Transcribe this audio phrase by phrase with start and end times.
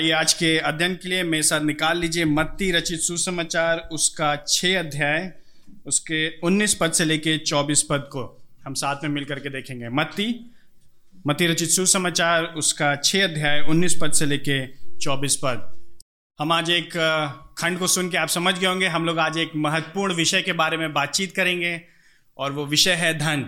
[0.00, 4.78] आइए आज के अध्ययन के लिए मेरे साथ निकाल लीजिए मत्ती रचित सुसमाचार, उसका छः
[4.78, 5.32] अध्याय,
[5.86, 8.22] उसके 19 पद से लेके 24 पद को
[8.64, 10.28] हम साथ में मिलकर के देखेंगे। मत्ती
[11.26, 14.58] मत्ती रचित सुसमाचार, उसका छः अध्याय 19 पद से लेके
[14.98, 15.68] 24 पद।
[16.38, 16.96] हम आज एक
[17.58, 20.52] खंड को सुन के आप समझ गए होंगे। हम लोग आज एक महत्वपूर्ण विषय के
[20.52, 21.80] बारे में बातचीत करेंगे
[22.38, 23.44] और वो विषय है धन।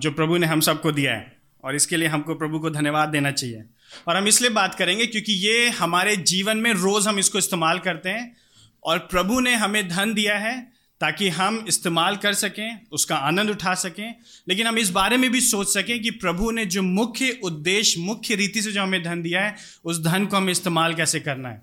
[0.00, 3.30] जो प्रभु ने हम सबको दिया है और इसके लिए हमको प्रभु को धन्यवाद देना
[3.30, 3.64] चाहिए।
[4.08, 8.08] और हम इसलिए बात करेंगे क्योंकि ये हमारे जीवन में रोज़ हम इसको इस्तेमाल करते
[8.08, 8.36] हैं
[8.84, 13.74] और प्रभु ने हमें धन दिया है ताकि हम इस्तेमाल कर सकें, उसका आनंद उठा
[13.74, 14.14] सकें।
[14.48, 18.34] लेकिन हम इस बारे में भी सोच सकें कि प्रभु ने जो मुख्य उद्देश्य, मुख्य
[18.34, 21.62] रीति से जो हमें धन दिया है, उस धन को हमें इस्तेमाल कैसे करना है?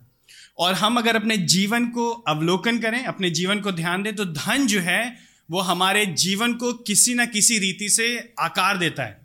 [0.57, 4.67] और हम अगर अपने जीवन को अवलोकन करें, अपने जीवन को ध्यान दें तो धन
[4.67, 5.17] जो है,
[5.51, 9.21] वो हमारे जीवन को किसी न किसी रीति से आकार देता है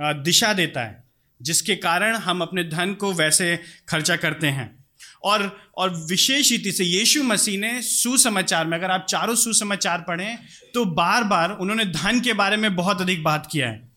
[0.00, 1.01] दिशा देता है।
[1.42, 3.56] जिसके कारण हम अपने धन को वैसे
[3.88, 4.84] खर्चा करते हैं।
[5.24, 10.38] और और विशेष रीति से यीशु मसीह ने सुसमाचार में, अगर आप चारों सुसमाचार पढ़ें
[10.74, 13.92] तो बार बार उन्होंने धन के बारे में बहुत अधिक बात किया है।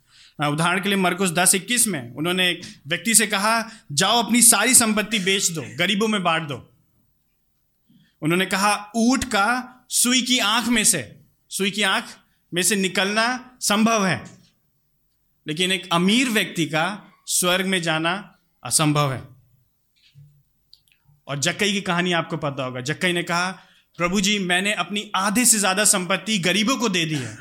[0.49, 4.73] उदाहरण के लिए मरकुस दस इक्कीस में उन्होंने एक व्यक्ति से कहा, जाओ अपनी सारी
[4.73, 6.71] संपत्ति बेच दो, गरीबों में बांट दो।
[8.21, 12.05] उन्होंने कहा, ऊट का सुई की आँख में से, सुई की आँख
[12.53, 14.23] में से निकलना संभव है।
[15.47, 16.85] लेकिन एक अमीर व्यक्ति का
[17.25, 19.23] स्वर्ग में जाना असंभव है।
[21.27, 23.51] और जक्कई की कहानी आपको पता होगा। जक्कई ने कहा,
[23.97, 27.35] प्रभु जी, मैंने अपनी आधे से ज़्यादा संपत्ति गरीबों को दे दी है।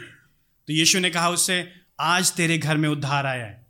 [0.69, 3.67] तो यीशु ने कहा उससे, आज तेरे घर में उद्धार आया है।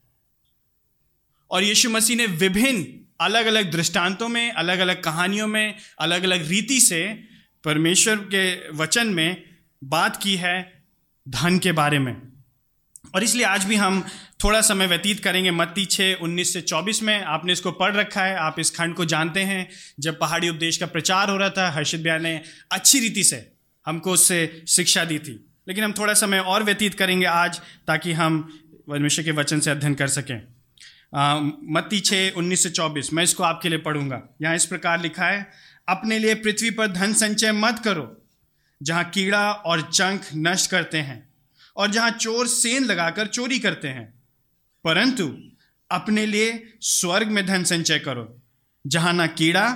[1.50, 2.86] और यीशु मसीह ने विभिन्न
[3.20, 7.28] अलग अलग दृष्टांतों में अलग अलग कहानियों में अलग अलग रीति से
[7.64, 9.44] परमेश्वर के वचन में
[9.84, 10.84] बात की है
[11.28, 12.33] धन के बारे में।
[13.14, 14.04] और इसलिए आज भी हम
[14.44, 18.36] थोड़ा समय व्यतीत करेंगे मत्ती छः उन्नीस से चौबीस में। आपने इसको पढ़ रखा है,
[18.36, 19.68] आप इस खंड को जानते हैं।
[20.00, 22.40] जब पहाड़ी उपदेश का प्रचार हो रहा था, हर्षित ब्याह ने
[22.72, 23.52] अच्छी रीति से
[23.86, 28.40] हमको उससे शिक्षा दी थी। लेकिन हम थोड़ा समय और व्यतीत करेंगे आज, ताकि हम
[28.88, 30.40] परमेश्वर के वचन से अध्ययन कर सकें।
[31.74, 35.46] मत्ती छः उन्नीस से चौबीस। मैं इसको आपके लिए पढ़ूँगा। यहाँ इस प्रकार लिखा है,
[35.88, 38.24] अपने लिए पृथ्वी पर धन संचय मत करो,
[38.80, 41.33] जहाँ कीड़ा और चंख नष्ट करते हैं।
[41.76, 44.14] और जहाँ चोर सेन लगाकर चोरी करते हैं।
[44.84, 45.36] परंतु
[45.90, 48.38] अपने लिए स्वर्ग में धन संचय करो,
[48.86, 49.66] जहाँ ना कीड़ा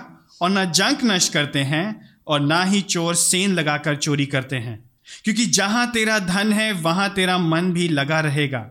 [0.41, 4.91] और ना जंक नष्ट करते हैं और ना ही चोर सेन लगाकर चोरी करते हैं।
[5.25, 8.71] क्योंकि जहाँ तेरा धन है, वहाँ तेरा मन भी लगा रहेगा।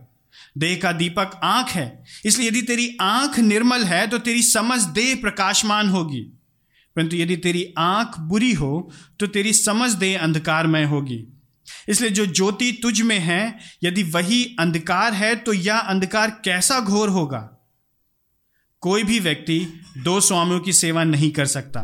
[0.57, 5.15] देह का दीपक आँख है, इसलिए यदि तेरी आँख निर्मल है तो तेरी समझ देह
[5.15, 6.21] प्रकाशमान होगी।
[6.95, 11.25] परंतु यदि तेरी आँख बुरी हो तो तेरी समझ देह अंधकारमय होगी।
[11.87, 17.09] इसलिए जो ज्योति तुझ में है, यदि वही अंधकार है तो यह अंधकार कैसा घोर
[17.09, 17.39] होगा?
[18.83, 19.59] कोई भी व्यक्ति
[19.97, 21.81] दो स्वामियों की सेवा नहीं कर सकता,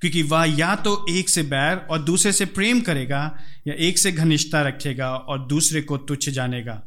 [0.00, 4.12] क्योंकि वह या तो एक से बैर और दूसरे से प्रेम करेगा, या एक से
[4.12, 6.82] घनिष्ठता रखेगा और दूसरे को तुच्छ जानेगा।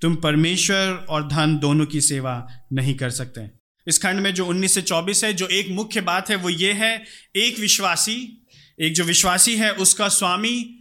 [0.00, 3.48] तुम परमेश्वर और धन दोनों की सेवा नहीं कर सकते।
[3.86, 6.72] इस खंड में जो 19 से 24 है, जो एक मुख्य बात है, वो ये
[6.72, 7.02] है,
[7.36, 8.46] एक विश्वासी,
[8.80, 10.79] एक जो विश्वासी है, उसका स्वामी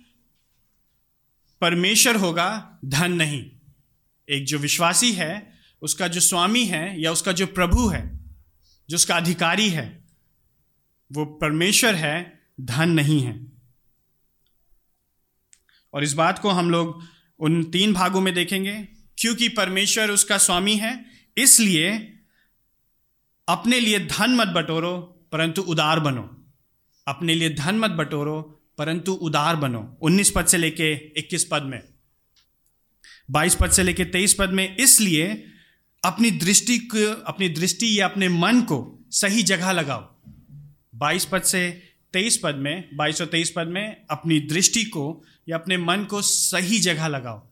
[1.61, 3.51] परमेश्वर होगा, धन नहीं।
[4.29, 8.19] एक जो विश्वासी है, उसका जो स्वामी है या उसका जो प्रभु है,
[8.89, 10.03] जो उसका अधिकारी है,
[11.11, 13.47] वो परमेश्वर है, धन नहीं है।
[15.93, 17.03] और इस बात को हम लोग
[17.39, 18.87] उन तीन भागों में देखेंगे।
[19.17, 21.05] क्योंकि परमेश्वर उसका स्वामी है,
[21.37, 22.19] इसलिए
[23.47, 24.97] अपने लिए धन मत बटोरो,
[25.31, 26.45] परंतु उदार बनो।
[27.07, 31.83] अपने लिए धन मत बटोरो परंतु उदार बनो। 19 पद से लेके 21 पद में।
[33.31, 35.45] 22 पद से लेके 23 पद में, इसलिए
[36.05, 40.15] अपनी दृष्टि को, अपनी दृष्टि या अपने मन को सही जगह लगाओ।
[40.95, 45.57] 22 पद से 23 पद में 22 और 23 पद में अपनी दृष्टि को या
[45.57, 47.47] अपने मन को सही जगह लगाओ।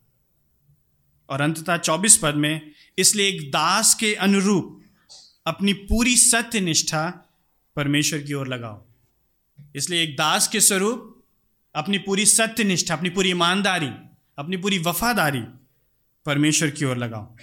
[1.30, 4.82] और अंततः 24 पद में, इसलिए एक दास के अनुरूप
[5.48, 7.10] अपनी पूरी सत्य निष्ठा
[7.76, 8.86] परमेश्वर की ओर लगाओ।
[9.76, 11.17] इसलिए एक दास के स्वरूप
[11.78, 13.88] अपनी पूरी सत्यनिष्ठा, अपनी पूरी ईमानदारी,
[14.38, 15.42] अपनी पूरी वफादारी
[16.26, 17.36] परमेश्वर की ओर लगाओ।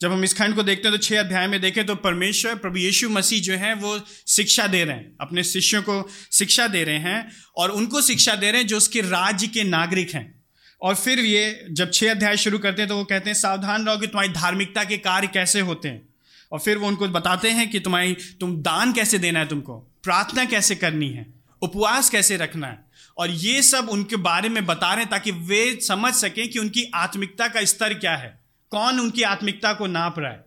[0.00, 2.76] जब हम इस खंड को देखते हैं तो छह अध्याय में देखें तो परमेश्वर, प्रभु
[2.76, 6.98] यीशु मसीह जो है, वो शिक्षा दे रहे हैं, अपने शिष्यों को शिक्षा दे रहे
[6.98, 10.44] हैं और उनको शिक्षा दे रहे हैं जो उसके राज्य के नागरिक हैं।
[10.82, 13.98] और फिर ये जब छह अध्याय शुरू करते हैं तो वो कहते हैं, सावधान रहो
[13.98, 16.08] कि तुम्हारी धार्मिकता के कार्य कैसे होते हैं?
[16.52, 19.78] और फिर वो उनको बताते हैं कि तुम्हारी, तुम दान कैसे देना है तुमको?
[19.78, 21.34] प्रार्थना कैसे करनी है?
[21.62, 22.87] उपवास कैसे रखना है?
[23.18, 26.90] और ये सब उनके बारे में बता रहे हैं ताकि वे समझ सकें कि उनकी
[26.94, 30.44] आत्मिकता का स्तर क्या है। कौन उनकी आत्मिकता को नाप रहा है?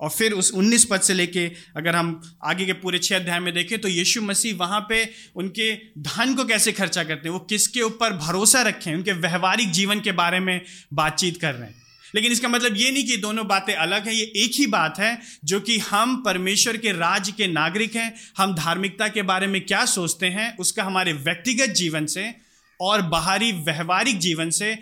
[0.00, 3.54] और फिर उस 19 पद से लेके अगर हम आगे के पूरे छः अध्याय में
[3.54, 7.32] देखें तो यीशु मसीह वहाँ पे उनके धन को कैसे खर्चा करते हैं?
[7.34, 8.94] वो किसके ऊपर भरोसा रखें?
[8.94, 10.60] उनके व्यवहारिक जीवन के बारे में
[10.92, 11.83] बातचीत कर रहे हैं।
[12.14, 15.18] लेकिन इसका मतलब ये नहीं कि दोनों बातें अलग हैं, ये एक ही बात है,
[15.44, 19.84] जो कि हम परमेश्वर के राज्य के नागरिक हैं, हम धार्मिकता के बारे में क्या
[19.84, 22.34] सोचते हैं, उसका हमारे व्यक्तिगत जीवन से
[22.80, 24.72] और बाहरी व्यवहारिक जीवन से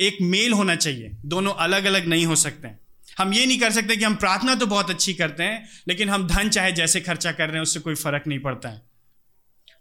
[0.00, 2.78] एक मेल होना चाहिए। दोनों अलग अलग नहीं हो सकते। हैं
[3.18, 6.26] हम ये नहीं कर सकते कि हम प्रार्थना तो बहुत अच्छी करते हैं, लेकिन हम
[6.28, 8.82] धन चाहे जैसे खर्चा कर रहे हैं, उससे कोई फ़र्क नहीं पड़ता है।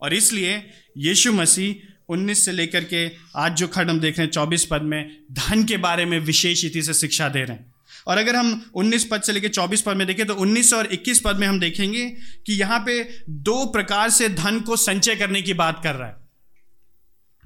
[0.01, 0.55] और इसलिए
[0.97, 4.81] यीशु मसीह 19 से लेकर के आज जो खंड हम देख रहे हैं चौबीस पद
[4.81, 7.75] में, धन के बारे में विशेष रीति से शिक्षा दे रहे हैं।
[8.07, 11.19] और अगर हम 19 पद से लेकर 24 पद में देखें तो 19 और 21
[11.19, 12.09] पद में हम देखेंगे
[12.45, 16.15] कि यहाँ पे दो प्रकार से धन को संचय करने की बात कर रहा है।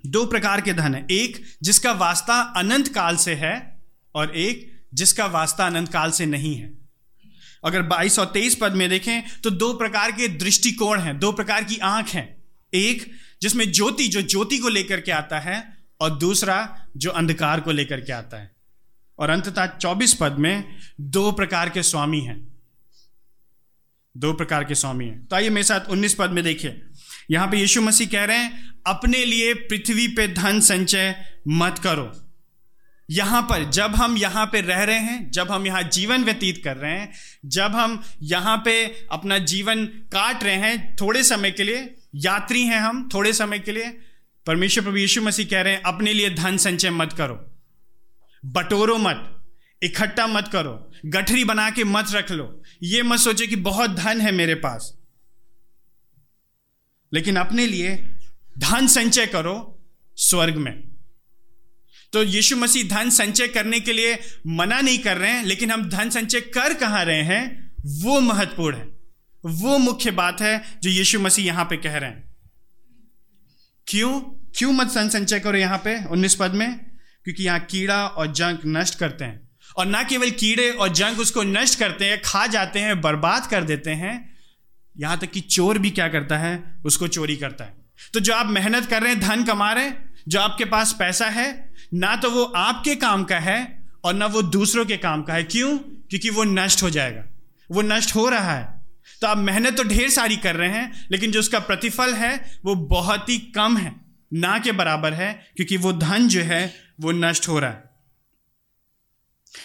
[0.05, 3.81] दो प्रकार के धन है। एक, जिसका वास्ता अनंत काल से है,
[4.15, 6.73] और एक, जिसका वास्ता अनंत काल से नहीं है।
[7.65, 11.63] अगर 22 और 23 पद में देखें तो दो प्रकार के दृष्टिकोण हैं, दो प्रकार
[11.63, 12.38] की आँख हैं।
[12.73, 13.11] एक,
[13.41, 18.01] जिसमें ज्योति जो ज्योति को लेकर के आता है, और दूसरा, जो अंधकार को लेकर
[18.01, 18.55] के आता है।
[19.19, 22.47] और अंततः 24 पद में दो प्रकार के स्वामी हैं।
[24.17, 26.81] दो प्रकार के स्वामी हैं। तो आइए मेरे साथ 19 पद में देखिए।
[27.31, 31.15] यहाँ पे यीशु मसीह कह रहे हैं, अपने लिए पृथ्वी पे धन संचय
[31.47, 32.25] मत करो।
[33.09, 36.77] यहाँ पर, जब हम यहाँ पे रह रहे हैं, जब हम यहाँ जीवन व्यतीत कर
[36.77, 37.13] रहे हैं,
[37.45, 42.79] जब हम यहाँ पे अपना जीवन काट रहे हैं, थोड़े समय के लिए यात्री हैं
[42.79, 43.99] हम थोड़े समय के लिए।
[44.45, 47.59] परमेश्वर प्रभु यीशु मसीह कह रहे हैं, अपने लिए धन संचय मत करो।
[48.45, 49.45] बटोरो मत,
[49.83, 54.21] इकट्ठा मत करो। गठरी बना के मत रख लो। ये मत सोचे कि बहुत धन
[54.21, 54.97] है मेरे पास।
[57.13, 57.95] लेकिन अपने लिए
[58.57, 59.83] धन संचय करो
[60.15, 60.89] स्वर्ग में।
[62.13, 65.89] तो यीशु मसीह धन संचय करने के लिए मना नहीं कर रहे हैं, लेकिन हम
[65.89, 68.98] धन संचय कर कहाँ रहे हैं, वो महत्वपूर्ण है।
[69.45, 72.35] वो मुख्य बात है जो यीशु मसीह यहाँ पे कह रहे हैं।
[73.87, 74.21] क्यों?
[74.57, 76.79] क्यों मत धन संचय करो यहाँ पे, उन्नीस पद में?
[77.23, 81.43] क्योंकि यहाँ कीड़ा और जंक नष्ट करते हैं। और ना केवल कीड़े और जंक उसको
[81.43, 84.37] नष्ट करते हैं, खा जाते हैं, बर्बाद कर देते हैं,
[84.97, 86.77] यहाँ तक कि चोर भी क्या करता है?
[86.85, 87.73] उसको चोरी करता है।
[88.13, 91.25] तो जो आप मेहनत कर रहे हैं, धन कमा रहे हैं, जो आपके पास पैसा
[91.25, 95.33] है, ना तो वो आपके काम का है और ना वो दूसरों के काम का
[95.33, 95.77] है। क्यों?
[95.77, 97.25] क्योंकि वो नष्ट हो जाएगा।
[97.71, 98.78] वो नष्ट हो रहा है।
[99.21, 102.75] तो आप मेहनत तो ढेर सारी कर रहे हैं, लेकिन जो उसका प्रतिफल है, वो
[102.75, 103.95] बहुत ही कम है।
[104.33, 107.89] ना के बराबर है, क्योंकि वो धन जो है, वो नष्ट हो रहा है।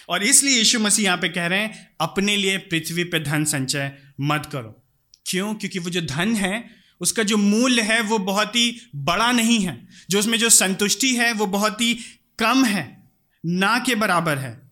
[0.09, 3.91] और इसलिए यीशु मसीह यहाँ पे कह रहे हैं, अपने लिए पृथ्वी पे धन संचय
[4.21, 4.83] मत करो।
[5.25, 5.55] क्यों?
[5.55, 6.69] क्योंकि वो जो धन है,
[7.01, 11.33] उसका जो मूल्य है, वो बहुत ही बड़ा नहीं है। जो उसमें जो संतुष्टि है,
[11.33, 11.99] वो बहुत ही
[12.39, 13.11] कम है,
[13.45, 14.71] ना के बराबर है।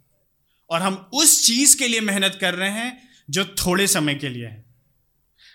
[0.69, 4.45] और हम उस चीज़ के लिए मेहनत कर रहे हैं, जो थोड़े समय के लिए
[4.45, 4.62] है।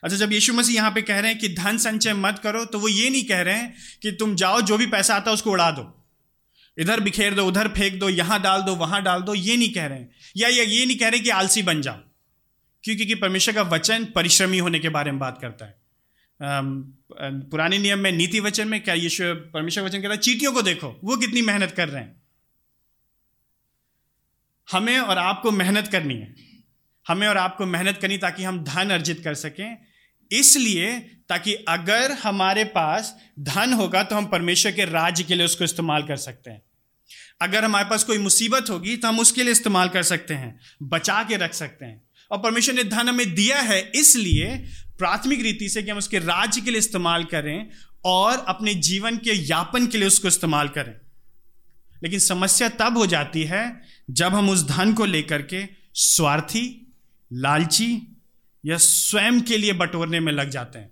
[0.05, 2.79] अच्छा जब यीशु मसीह यहाँ पे कह रहे हैं कि धन संचय मत करो तो
[2.79, 5.51] वो ये नहीं कह रहे हैं कि तुम जाओ जो भी पैसा आता है उसको
[5.51, 5.95] उड़ा दो।
[6.79, 9.87] इधर बिखेर दो उधर फेंक दो यहाँ डाल दो वहाँ डाल दो ये नहीं कह
[9.87, 11.99] रहे हैं। या, या नहीं कह रहे कि आलसी बन जाओ।
[12.85, 15.77] क्योंकि कि परमेश्वर का वचन परिश्रमी होने के बारे में बात करता है।
[17.51, 21.01] पुराने नियम में नीति वचन में क्या यीशु परमेश्वर वचन कहता है चीटियों को देखो
[21.05, 22.23] वो कितनी मेहनत कर रहे हैं।
[24.69, 26.35] हमें और आपको मेहनत करनी है।
[27.09, 29.88] हमें और आपको मेहनत करनी ताकि हम धन अर्जित कर सकें
[30.31, 35.65] इसलिए ताकि अगर हमारे पास धन होगा तो हम परमेश्वर के राज्य के लिए उसको
[35.65, 36.63] इस्तेमाल कर सकते हैं।
[37.43, 41.23] अगर हमारे पास कोई मुसीबत होगी तो हम उसके लिए इस्तेमाल कर सकते हैं, बचा
[41.23, 44.55] के रख सकते हैं। और परमेश्वर ने धन हमें दिया है इसलिए
[44.99, 47.69] प्राथमिक रीति से कि हम उसके राज्य के लिए इस्तेमाल करें
[48.05, 50.95] और अपने जीवन के यापन के लिए उसको इस्तेमाल करें।
[52.03, 53.81] लेकिन समस्या तब हो जाती है
[54.11, 56.95] जब हम उस धन को लेकर के स्वार्थी,
[57.33, 58.18] लालची
[58.69, 60.91] या स्वयं के लिए बटोरने में लग जाते हैं।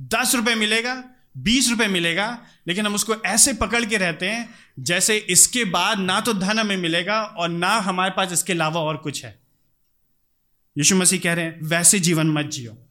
[0.00, 1.04] दस रुपए मिलेगा,
[1.36, 6.20] बीस रुपए मिलेगा, लेकिन हम उसको ऐसे पकड़ के रहते हैं जैसे इसके बाद ना
[6.20, 9.42] तो धन हमें मिलेगा और ना हमारे पास इसके अलावा और कुछ है।
[10.78, 12.86] यीशु मसीह कह रहे हैं, वैसे जीवन मत जियो।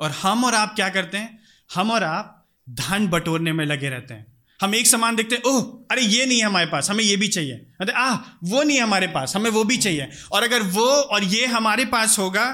[0.00, 1.38] और हम और आप क्या करते हैं?
[1.74, 4.29] हम और आप धन बटोरने में लगे रहते हैं।
[4.60, 7.28] हम एक सामान देखते हैं, ओह, अरे ये नहीं है हमारे पास, हमें ये भी
[7.28, 8.14] चाहिए। अरे आ
[8.44, 11.84] वो नहीं है हमारे पास, हमें वो भी चाहिए। और अगर वो और ये हमारे
[11.86, 12.50] पास होगा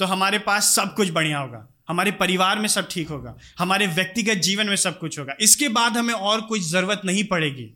[0.00, 4.38] तो हमारे पास सब कुछ बढ़िया होगा। हमारे परिवार में सब ठीक होगा, हमारे व्यक्तिगत
[4.40, 7.72] जीवन में सब कुछ होगा। इसके बाद हमें और कुछ ज़रूरत नहीं पड़ेगी।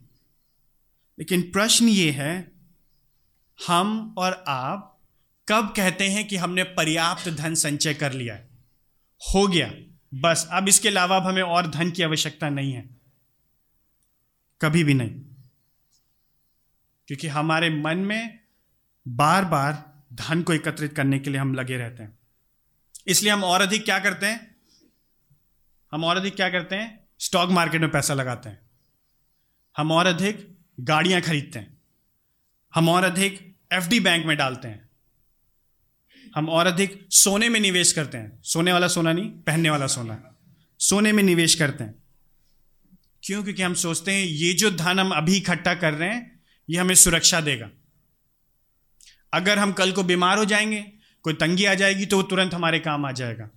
[1.19, 2.51] लेकिन प्रश्न ये है,
[3.59, 4.87] हम और आप
[5.47, 8.47] कब कहते हैं कि हमने पर्याप्त धन संचय कर लिया है?
[9.21, 9.71] हो गया,
[10.13, 13.00] बस। अब इसके अलावा अब हमें और धन की आवश्यकता नहीं है।
[14.61, 15.21] कभी भी नहीं।
[17.07, 18.39] क्योंकि हमारे मन में
[19.07, 22.19] बार बार धन को एकत्रित करने के लिए हम लगे रहते हैं।
[23.07, 24.55] इसलिए हम और अधिक क्या करते हैं?
[25.91, 27.07] हम और अधिक क्या करते हैं?
[27.19, 28.59] स्टॉक मार्केट में पैसा लगाते हैं।
[29.77, 31.81] हम और अधिक गाड़ियाँ खरीदते हैं।
[32.75, 34.89] हम और अधिक एफडी बैंक में डालते हैं।
[36.35, 40.35] हम और अधिक सोने में निवेश करते हैं। सोने वाला सोना नहीं, पहनने वाला सोना।
[40.79, 42.00] सोने में निवेश करते हैं।
[43.31, 43.43] क्यों?
[43.43, 46.93] क्योंकि हम सोचते हैं, ये जो धन हम अभी इकट्ठा कर रहे हैं, ये हमें
[46.95, 47.69] सुरक्षा देगा।
[49.33, 50.81] अगर हम कल को बीमार हो जाएँगे,
[51.25, 53.49] कोई तंगी आ जाएगी तो वो तुरंत हमारे काम आ जाएगा।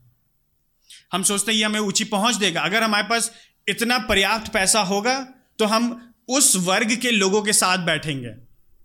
[1.13, 3.31] हम सोचते हैं, ये हमें ऊँची पहुँच देगा। अगर हमारे पास
[3.69, 5.19] इतना पर्याप्त पैसा होगा
[5.59, 8.35] तो हम उस वर्ग के लोगों के साथ बैठेंगे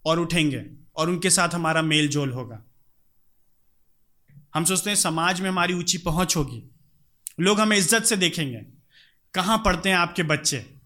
[0.06, 0.64] और उठेंगे
[0.96, 2.64] और उनके साथ हमारा मेल जोल होगा।
[4.56, 6.62] हम सोचते हैं, समाज में हमारी ऊँची पहुँच होगी।
[7.40, 8.66] लोग हमें इज़्ज़त से देखेंगे।
[9.34, 10.79] कहाँ पढ़ते हैं आपके बच्चे?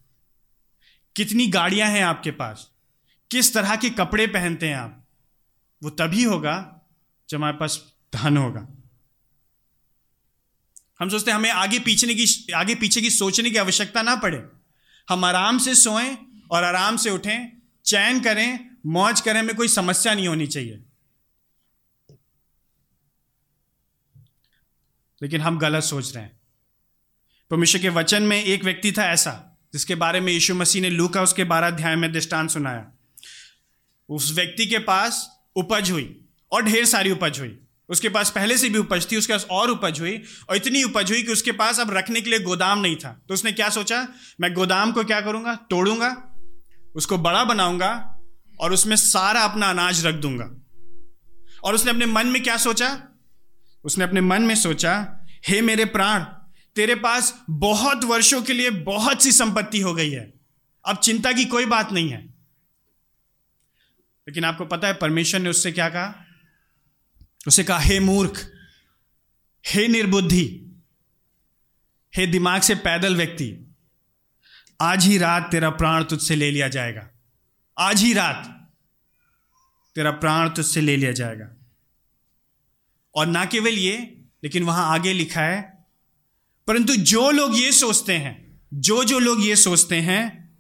[1.15, 2.71] कितनी गाड़ियाँ हैं आपके पास?
[3.31, 5.07] किस तरह के कपड़े पहनते हैं आप?
[5.83, 6.81] वो तभी होगा
[7.29, 8.67] जब हमारे पास धन होगा।
[10.99, 14.49] हम सोचते हैं हमें आगे पीछे की, आगे पीछे की सोचने की आवश्यकता ना पड़े।
[15.09, 16.17] हम आराम से सोएँ
[16.51, 20.83] और आराम से उठें, चैन करें, मौज करें, हमें कोई समस्या नहीं होनी चाहिए।
[25.21, 26.39] लेकिन हम गलत सोच रहे हैं।
[27.49, 31.07] परमेश्वर के वचन में एक व्यक्ति था ऐसा। जिसके बारे में यीशु मसीह ने लू
[31.07, 32.85] का उसके बारह अध्याय में दृष्टांत सुनाया।
[34.09, 38.69] उस व्यक्ति के पास उपज हुई और ढेर सारी उपज हुई। उसके पास पहले से
[38.69, 41.79] भी उपज थी, उसके पास और उपज हुई और इतनी उपज हुई कि उसके पास
[41.79, 44.07] अब रखने के लिए गोदाम नहीं था। तो उसने क्या सोचा?
[44.41, 45.55] मैं गोदाम को क्या करूँगा?
[45.55, 46.09] तोड़ूँगा,
[46.95, 47.91] उसको बड़ा बनाऊँगा
[48.59, 50.49] और उसमें सारा अपना अनाज रख दूँगा।
[51.63, 52.97] और उसने अपने मन में क्या सोचा?
[53.83, 56.25] उसने अपने मन में सोचा, हे मेरे प्राण
[56.75, 60.33] तेरे पास बहुत वर्षों के लिए बहुत सी संपत्ति हो गई है।
[60.85, 62.25] अब चिंता की कोई बात नहीं है।
[64.27, 66.25] लेकिन आपको पता है, परमेश्वर ने उससे क्या कहा?
[67.47, 68.51] उसे कहा, हे मूर्ख,
[69.67, 70.65] हे निर्बुद्धि,
[72.15, 73.75] हे दिमाग से पैदल व्यक्ति,
[74.81, 77.09] आज ही रात तेरा प्राण तुझसे ले लिया जाएगा।
[77.77, 78.71] आज ही रात
[79.95, 81.49] तेरा प्राण तुझसे ले लिया जाएगा।
[83.15, 85.72] और ना केवल ये, लेकिन वहाँ आगे लिखा है
[86.67, 90.57] परंतु जो लोग ये सोचते हैं, जो जो लोग ये सोचते हैं,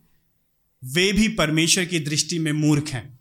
[0.83, 3.19] वे भी परमेश्वर की दृष्टि में मूर्ख हैं।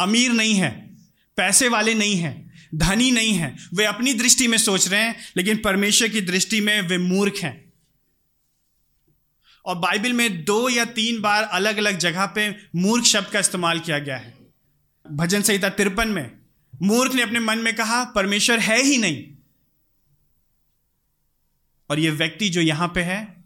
[0.00, 0.96] अमीर नहीं है,
[1.36, 5.56] पैसे वाले नहीं हैं, धनी नहीं हैं। वे अपनी दृष्टि में सोच रहे हैं, लेकिन
[5.56, 7.72] परमेश्वर की दृष्टि में वे मूर्ख हैं।
[9.66, 13.80] और बाइबल में दो या तीन बार अलग अलग जगह पे मूर्ख शब्द का इस्तेमाल
[13.80, 14.34] किया गया है।
[15.12, 16.30] भजन संहिता तिरपन में
[16.82, 19.31] मूर्ख ने अपने मन में कहा, परमेश्वर है ही नहीं।
[21.92, 23.44] और यह व्यक्ति जो यहाँ पे है,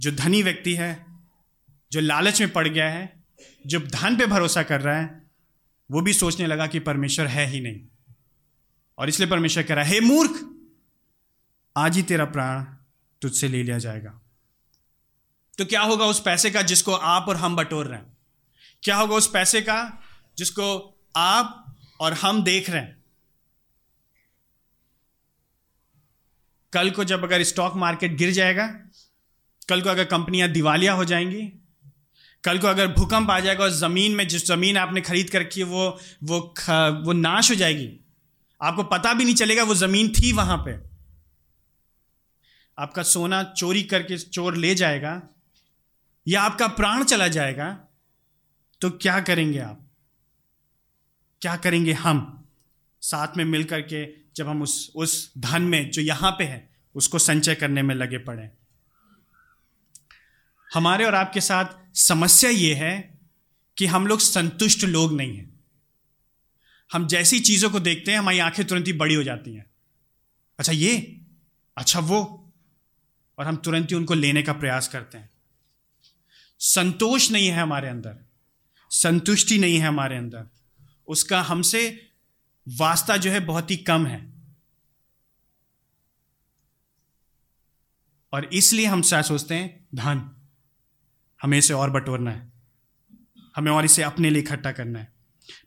[0.00, 1.06] जो धनी व्यक्ति है,
[1.92, 3.24] जो लालच में पड़ गया है,
[3.66, 5.22] जो धन पे भरोसा कर रहा है,
[5.90, 7.80] वो भी सोचने लगा कि परमेश्वर है ही नहीं।
[8.98, 10.50] और इसलिए परमेश्वर कह रहा है, हे मूर्ख,
[11.76, 12.64] आज ही तेरा प्राण
[13.22, 14.20] तुझसे ले लिया जाएगा।
[15.58, 18.16] तो क्या होगा उस पैसे का जिसको आप और हम बटोर रहे हैं?
[18.82, 20.02] क्या होगा उस पैसे का
[20.38, 23.05] जिसको आप और हम देख रहे हैं?
[26.72, 28.66] कल को जब अगर स्टॉक मार्केट गिर जाएगा,
[29.68, 31.42] कल को अगर कंपनियाँ दिवालिया हो जाएँगी,
[32.44, 35.60] कल को अगर भूकंप आ जाएगा और ज़मीन में जिस ज़मीन आपने खरीद कर रखी
[35.60, 36.54] है, वो वो
[37.04, 38.00] वो नाश हो जाएगी।
[38.62, 40.78] आपको पता भी नहीं चलेगा वो ज़मीन थी वहाँ पे।
[42.78, 45.22] आपका सोना चोरी करके चोर ले जाएगा
[46.28, 47.68] या आपका प्राण चला जाएगा
[48.80, 49.80] तो क्या करेंगे आप?
[51.40, 52.48] क्या करेंगे हम?
[53.00, 57.18] साथ में मिलकर के जब हम उस उस धन में जो यहाँ पे है, उसको
[57.18, 58.50] संचय करने में लगे पड़े।
[60.74, 63.18] हमारे और आपके साथ समस्या ये है
[63.78, 65.60] कि हम लोग संतुष्ट लोग नहीं हैं।
[66.92, 69.66] हम जैसी चीज़ों को देखते हैं, हमारी आँखें तुरंत ही बड़ी हो जाती हैं।
[70.58, 71.20] अच्छा ये?
[71.76, 72.52] अच्छा वो?
[73.38, 75.30] और हम तुरंत ही उनको लेने का प्रयास करते हैं।
[76.58, 78.28] संतोष नहीं है हमारे अंदर।
[78.90, 80.48] संतुष्टि नहीं है हमारे अंदर।
[81.08, 82.10] उसका हमसे
[82.68, 84.32] वास्ता जो है बहुत ही कम है।
[88.32, 90.36] और इसलिए हम क्या सोचते हैं धन।
[91.42, 92.52] हमें इसे और बटोरना है।
[93.56, 95.12] हमें और इसे अपने लिए इकट्ठा करना है।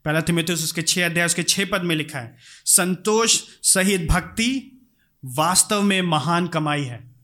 [0.06, 4.82] पहला थिमिथियस उसके छह अध्याय उसके छह पद में लिखा है संतोष सहित भक्ति
[5.26, 7.16] वास्तव में महान कमाई है।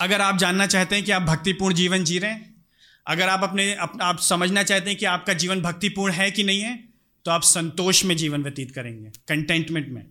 [0.00, 2.64] अगर आप जानना चाहते हैं कि आप भक्तिपूर्ण जीवन जी रहे हैं
[3.06, 6.60] अगर आप अपने अप, आप समझना चाहते हैं कि आपका जीवन भक्तिपूर्ण है कि नहीं
[6.60, 6.95] है
[7.26, 10.06] तो आप संतोष में जीवन व्यतीत करेंगे कंटेंटमेंट में।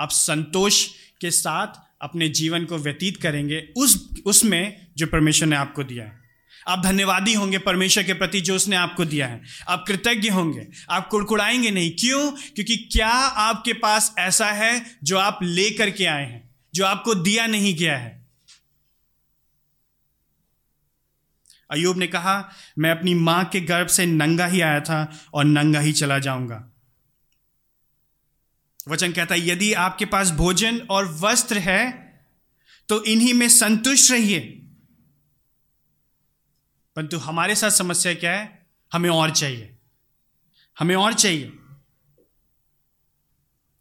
[0.00, 0.88] आप संतोष
[1.20, 1.66] के साथ
[2.00, 6.20] अपने जीवन को व्यतीत करेंगे, उस, उसमें जो परमेश्वर ने आपको दिया है।
[6.68, 11.08] आप धन्यवादी होंगे परमेश्वर के प्रति जो उसने आपको दिया है। आप कृतज्ञ होंगे, आप
[11.08, 12.30] कुड़कुड़ाएँगे नहीं। क्यों?
[12.30, 17.46] क्योंकि क्या आपके पास ऐसा है जो आप ले करके आए हैं, जो आपको दिया
[17.46, 18.17] नहीं गया है?
[21.70, 25.80] अयूब ने कहा, मैं अपनी माँ के गर्भ से नंगा ही आया था और नंगा
[25.80, 26.72] ही चला जाऊँगा।
[28.88, 32.08] वचन कहता है, यदि आपके पास भोजन और वस्त्र है
[32.88, 34.40] तो इन्हीं में संतुष्ट रहिए।
[36.96, 38.66] परंतु हमारे साथ समस्या क्या है?
[38.92, 39.74] हमें और चाहिए।
[40.78, 41.52] हमें और चाहिए।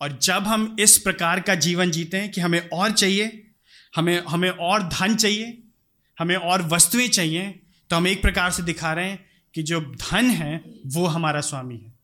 [0.01, 3.51] और जब हम इस प्रकार का जीवन जीते हैं कि हमें और चाहिए,
[3.95, 5.63] हमें हमें और धन चाहिए,
[6.19, 10.25] हमें और वस्तुएँ चाहिए तो हम एक प्रकार से दिखा रहे हैं कि जो धन
[10.25, 11.97] है वो हमारा स्वामी है।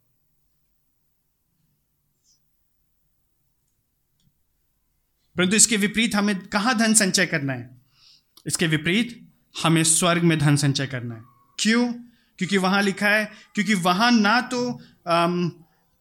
[5.38, 7.82] परंतु इसके विपरीत हमें कहाँ धन संचय करना है?
[8.48, 9.30] इसके विपरीत
[9.64, 11.22] हमें स्वर्ग में धन संचय करना है।
[11.60, 11.94] क्यों?
[12.38, 15.50] क्योंकि वहाँ लिखा है क्योंकि वहाँ ना तो आम,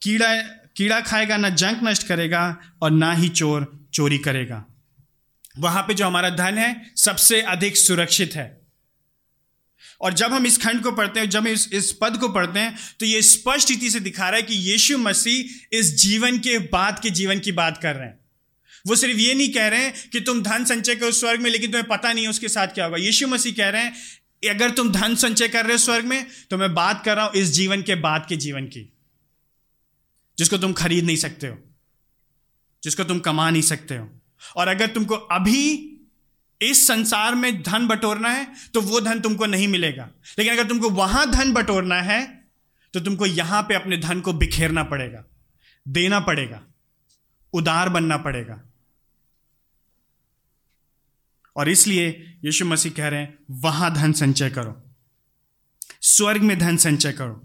[0.03, 0.43] कीड़ा
[0.77, 4.65] कीड़ा खाएगा ना जंक नष्ट करेगा और ना ही चोर चोरी करेगा।
[5.59, 8.62] वहाँ पे जो हमारा धन है सबसे अधिक सुरक्षित है।
[10.02, 12.59] और जब हम इस खंड को पढ़ते हैं, जब हम इस इस पद को पढ़ते
[12.59, 16.59] हैं तो ये स्पष्ट रीति से दिखा रहा है कि यीशु मसीह इस जीवन के
[16.71, 18.18] बाद के जीवन की बात कर रहे हैं।
[18.87, 21.71] वो सिर्फ़ ये नहीं कह रहे हैं कि तुम धन संचय करो स्वर्ग में, लेकिन
[21.71, 23.94] तुम्हें पता नहीं है उसके साथ क्या होगा। यीशु मसीह कह रहे हैं,
[24.50, 27.35] अगर तुम धन संचय कर रहे हो स्वर्ग में तो मैं बात कर रहा हूँ
[27.35, 28.88] इस जीवन के बाद के जीवन की,
[30.38, 31.59] जिसको तुम खरीद नहीं सकते हो,
[32.82, 34.09] जिसको तुम कमा नहीं सकते हो।
[34.56, 35.88] और अगर तुमको अभी
[36.62, 40.90] इस संसार में धन बटोरना है तो वो धन तुमको नहीं मिलेगा। लेकिन अगर तुमको
[40.90, 42.21] वहाँ धन बटोरना है
[42.95, 45.25] तो तुमको यहाँ पे अपने धन को बिखेरना पड़ेगा,
[45.87, 46.61] देना पड़ेगा,
[47.54, 48.61] उदार बनना पड़ेगा।
[51.57, 52.09] और इसलिए
[52.45, 54.83] यीशु मसीह कह रहे हैं, वहाँ धन संचय करो,
[56.02, 57.43] स्वर्ग में धन संचय करो।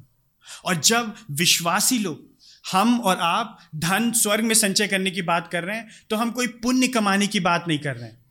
[0.65, 2.25] और जब विश्वासी लोग,
[2.65, 6.31] हम और आप धन स्वर्ग में संचय करने की बात कर रहे हैं तो हम
[6.31, 8.25] कोई पुण्य कमाने की बात नहीं कर रहे हैं।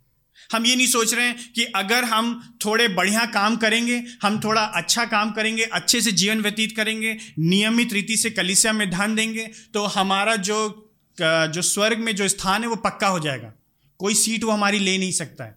[0.53, 4.63] हम ये नहीं सोच रहे हैं कि अगर हम थोड़े बढ़िया काम करेंगे, हम थोड़ा
[4.63, 9.51] अच्छा काम करेंगे, अच्छे से जीवन व्यतीत करेंगे, नियमित रीति से कलिसिया में धन देंगे
[9.75, 10.83] तो हमारा जो
[11.19, 13.53] जो स्वर्ग में जो स्थान है वो पक्का हो जाएगा।
[14.01, 15.57] कोई सीट वो हमारी ले नहीं सकता है।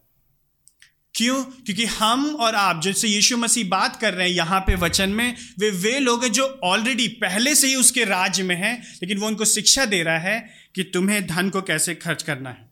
[1.15, 1.43] क्यों?
[1.43, 5.35] क्योंकि हम और आप, जैसे यीशु मसीह बात कर रहे हैं यहाँ पे वचन में,
[5.59, 9.27] वे वे लोग हैं जो ऑलरेडी पहले से ही उसके राज्य में हैं, लेकिन वो
[9.27, 10.39] उनको शिक्षा दे रहा है
[10.75, 12.68] कि तुम्हें धन को कैसे खर्च करना है।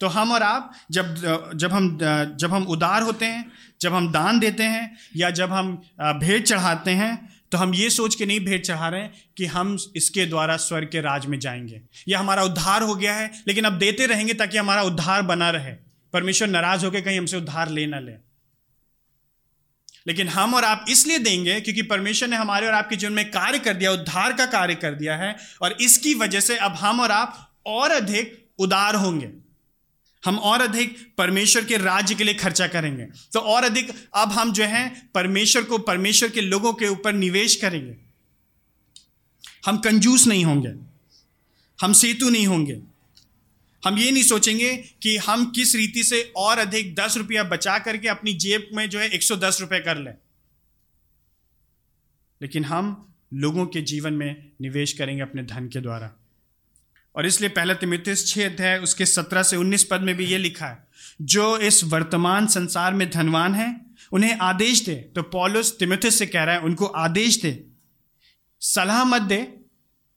[0.00, 1.14] तो हम और आप, जब
[1.54, 1.98] जब हम
[2.36, 6.90] जब हम उदार होते हैं, जब हम दान देते हैं, या जब हम भेंट चढ़ाते
[6.92, 7.16] हैं
[7.52, 10.88] तो हम ये सोच के नहीं भेंट चढ़ा रहे हैं कि हम इसके द्वारा स्वर्ग
[10.88, 14.58] के राज में जाएँगे। या हमारा उद्धार हो गया है, लेकिन अब देते रहेंगे ताकि
[14.58, 15.72] हमारा उद्धार बना रहे।
[16.12, 18.12] परमेश्वर नाराज़ होकर कहीं हमसे उद्धार ले ना ले।
[20.06, 23.58] लेकिन हम और आप इसलिए देंगे क्योंकि परमेश्वर ने हमारे और आपके जीवन में कार्य
[23.58, 27.10] कर दिया, उद्धार का कार्य कर दिया है, और इसकी वजह से अब हम और
[27.12, 29.30] आप और अधिक उदार होंगे।
[30.24, 34.52] हम और अधिक परमेश्वर के राज्य के लिए खर्चा करेंगे। तो और अधिक अब हम
[34.52, 37.96] जो है, परमेश्वर को, परमेश्वर के लोगों के ऊपर निवेश करेंगे।
[39.66, 40.72] हम कंजूस नहीं होंगे।
[41.80, 42.80] हम सेतु नहीं होंगे।
[43.86, 48.08] हम ये नहीं सोचेंगे कि हम किस रीति से और अधिक दस रुपया बचा करके
[48.08, 50.14] अपनी जेब में जो है एक सौ दस रुपये कर लें।
[52.42, 56.17] लेकिन हम लोगों के जीवन में निवेश करेंगे अपने धन के द्वारा।
[57.18, 60.66] और इसलिए पहला तिमितिस छः अध्याय, उसके सत्रह से उन्नीस पद में भी ये लिखा
[60.66, 60.88] है,
[61.22, 63.80] जो इस वर्तमान संसार में धनवान है,
[64.12, 67.64] उन्हें आदेश दे। तो पॉलुस तिमिथिस से कह रहा है, उनको आदेश दे।
[68.60, 69.54] सलाह मत दे,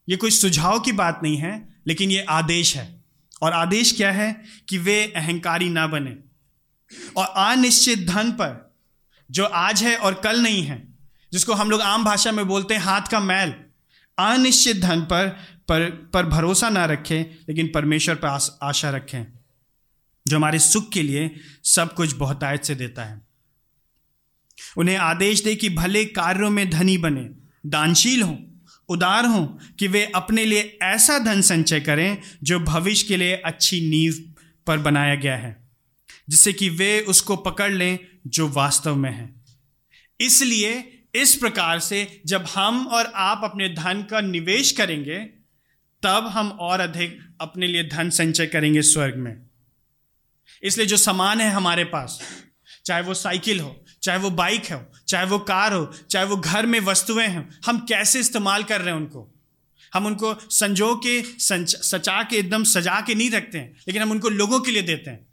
[0.09, 3.03] ये कोई सुझाव की बात नहीं है, लेकिन ये आदेश है।
[3.41, 4.41] और आदेश क्या है?
[4.69, 6.17] कि वे अहंकारी ना बने।
[7.17, 8.75] और अनिश्चित धन पर,
[9.31, 10.87] जो आज है और कल नहीं है,
[11.33, 13.53] जिसको हम लोग आम भाषा में बोलते हैं हाथ का मैल
[14.17, 15.27] अनिश्चित धन पर
[15.67, 19.25] पर पर भरोसा ना रखें, लेकिन परमेश्वर पर आशा रखें,
[20.27, 21.29] जो हमारे सुख के लिए
[21.63, 23.21] सब कुछ बहुतायत से देता है।
[24.77, 27.29] उन्हें आदेश दे कि भले कार्यों में धनी बने,
[27.65, 28.37] दानशील हों,
[28.89, 29.45] उदार हों,
[29.79, 34.13] कि वे अपने लिए ऐसा धन संचय करें, जो भविष्य के लिए अच्छी नींव
[34.67, 35.69] पर बनाया गया है,
[36.29, 39.33] जिससे कि वे उसको पकड़ लें जो वास्तव में है।
[40.19, 45.19] इसलिए इस प्रकार से जब हम और आप अपने धन का निवेश करेंगे,
[46.03, 49.41] तब हम और अधिक अपने लिए धन संचय करेंगे स्वर्ग में।
[50.63, 52.19] इसलिए जो सामान है हमारे पास,
[52.85, 56.65] चाहे वो साइकिल हो, चाहे वो बाइक हो, चाहे वो कार हो, चाहे वो घर
[56.65, 59.27] में वस्तुएँ हों, हम कैसे इस्तेमाल कर रहे हैं उनको?
[59.93, 64.29] हम उनको संजो के, सचा के, एकदम सजा के नहीं रखते हैं, लेकिन हम उनको
[64.29, 65.27] लोगों के लिए देते हैं,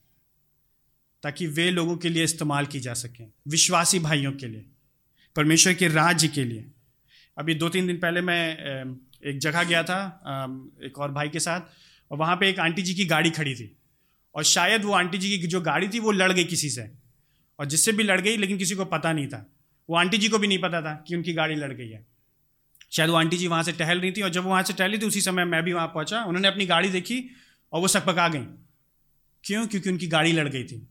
[1.22, 4.66] ताकि वे लोगों के लिए इस्तेमाल की जा सकें, विश्वासी भाइयों के लिए।
[5.38, 6.64] परमेश्वर के राज्य के लिए।
[7.38, 8.56] अभी दो तीन दिन पहले मैं
[9.26, 9.98] एक जगह गया था
[10.84, 11.60] एक और भाई के साथ,
[12.10, 13.76] और वहाँ पे एक आंटी जी की गाड़ी खड़ी थी।
[14.34, 16.90] और शायद वो आंटी जी की जो गाड़ी थी, वो लड़ गई किसी से।
[17.58, 19.46] और जिससे भी लड़ गई, लेकिन किसी को पता नहीं था।
[19.90, 22.06] वो आंटी जी को भी नहीं पता था कि उनकी गाड़ी लड़ गई है।
[22.90, 24.98] शायद वो आंटी जी वहाँ से टहल रही थी, और जब वो वहाँ से टहली
[24.98, 27.30] थी उसी समय मैं भी वहाँ पहुँचा। उन्होंने अपनी गाड़ी देखी,
[27.72, 28.44] और वो सकपका गई।
[29.44, 29.66] क्यों?
[29.66, 30.88] क्योंकि उनकी गाड़ी लड़ गई थी।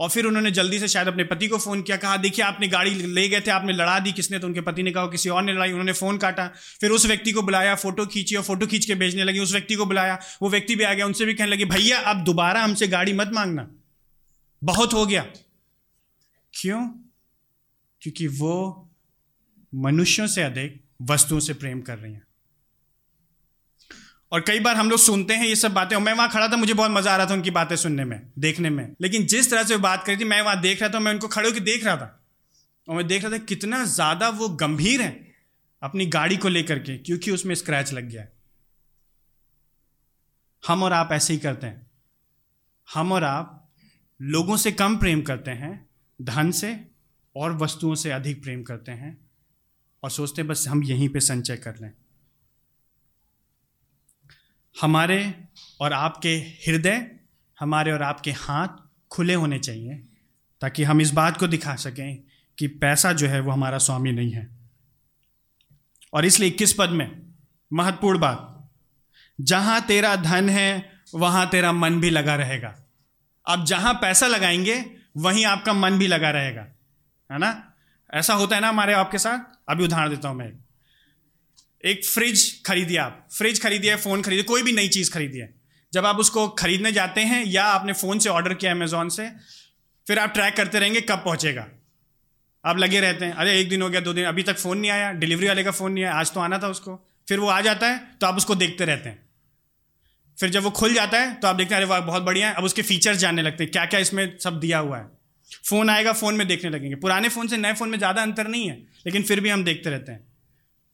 [0.00, 2.90] और फिर उन्होंने जल्दी से शायद अपने पति को फ़ोन किया, कहा, देखिए, आपने गाड़ी
[2.90, 4.38] ले गए थे, आपने लड़ा दी किसने?
[4.38, 7.32] तो उनके पति ने कहा किसी और ने लड़ाई। उन्होंने फ़ोन काटा। फिर उस व्यक्ति
[7.32, 10.50] को बुलाया, फ़ोटो खींची और फ़ोटो खींच के भेजने लगी। उस व्यक्ति को बुलाया, वो
[10.50, 13.70] व्यक्ति भी आ गया। उनसे भी कहने लगे, भैया, अब दोबारा हमसे गाड़ी मत मांगना।
[14.64, 15.26] बहुत हो गया।
[16.54, 16.88] क्यों?
[18.00, 18.90] क्योंकि वो
[19.74, 22.22] मनुष्यों से अधिक वस्तुओं से प्रेम कर रही हैं।
[24.32, 26.74] और कई बार हम लोग सुनते हैं ये सब बातें मैं वहाँ खड़ा था, मुझे
[26.74, 29.74] बहुत मज़ा आ रहा था उनकी बातें सुनने में, देखने में। लेकिन जिस तरह से
[29.74, 31.96] वो बात करी थी, मैं वहाँ देख रहा था, मैं उनको खड़े होकर देख रहा
[31.96, 32.20] था,
[32.88, 35.10] और मैं देख रहा था कितना ज़्यादा वो गंभीर है
[35.82, 38.32] अपनी गाड़ी को लेकर के, क्योंकि उसमें स्क्रैच लग गया है।
[40.62, 41.86] हम और आप ऐसे ही करते हैं।
[42.88, 43.56] हम और आप
[44.20, 45.88] लोगों से कम प्रेम करते हैं,
[46.20, 46.76] धन से
[47.36, 49.16] और वस्तुओं से अधिक प्रेम करते हैं,
[50.02, 51.92] और सोचते हैं बस हम यहीं पे संचय कर लें।
[54.80, 55.44] हमारे
[55.80, 57.10] और आपके हृदय,
[57.60, 58.68] हमारे और आपके हाथ
[59.10, 59.94] खुले होने चाहिए,
[60.60, 62.22] ताकि हम इस बात को दिखा सकें
[62.58, 64.48] कि पैसा जो है वो हमारा स्वामी नहीं है।
[66.14, 67.22] और इसलिए इक्कीस पद में
[67.72, 68.70] महत्वपूर्ण बात,
[69.40, 72.76] जहाँ तेरा धन है, वहाँ तेरा मन भी लगा रहेगा।
[73.46, 76.62] अब जहाँ पैसा लगाएँगे, वहीं आपका मन भी लगा रहेगा।
[77.32, 77.72] है ना?
[78.14, 79.38] ऐसा होता है ना हमारे आपके साथ?
[79.68, 80.69] अभी उदाहरण देता हूँ मैं।
[81.84, 85.48] एक फ्रिज खरीदिए आप। फ्रिज खरीदिए, फ़ोन खरीदिए, कोई भी नई चीज़ खरीदिए।
[85.92, 89.30] जब आप उसको खरीदने जाते हैं या आपने फ़ोन से ऑर्डर किया अमेजोन से,
[90.06, 91.68] फिर आप ट्रैक करते रहेंगे कब पहुंचेगा।
[92.64, 94.90] आप लगे रहते हैं, अरे, एक दिन हो गया, दो दिन, अभी तक फ़ोन नहीं
[94.90, 97.60] आया, डिलीवरी वाले का फ़ोन नहीं आया, आज तो आना था उसको। फिर वो आ
[97.60, 99.28] जाता है तो आप उसको देखते रहते हैं।
[100.40, 102.54] फिर जब वो खुल जाता है तो आप देखते हैं, अरे, वाह, बहुत बढ़िया है।
[102.54, 105.06] अब उसके फीचर्स जानने लगते हैं क्या क्या इसमें सब दिया हुआ है।
[105.68, 108.68] फ़ोन आएगा, फ़ोन में देखने लगेंगे। पुराने फ़ोन से नए फ़ोन में ज़्यादा अंतर नहीं
[108.68, 110.29] है, लेकिन फिर भी हम देखते रहते हैं।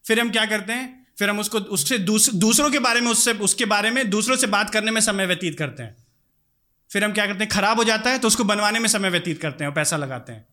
[0.06, 1.06] फिर हम क्या करते हैं?
[1.18, 4.46] फिर हम उसको उससे दूस, दूसरों के बारे में उससे उसके बारे में दूसरों से
[4.46, 5.96] बात करने में समय व्यतीत करते हैं।
[6.90, 7.48] फिर हम क्या करते हैं?
[7.48, 10.32] खराब हो जाता है तो उसको बनवाने में समय व्यतीत करते हैं और पैसा लगाते
[10.32, 10.46] हैं।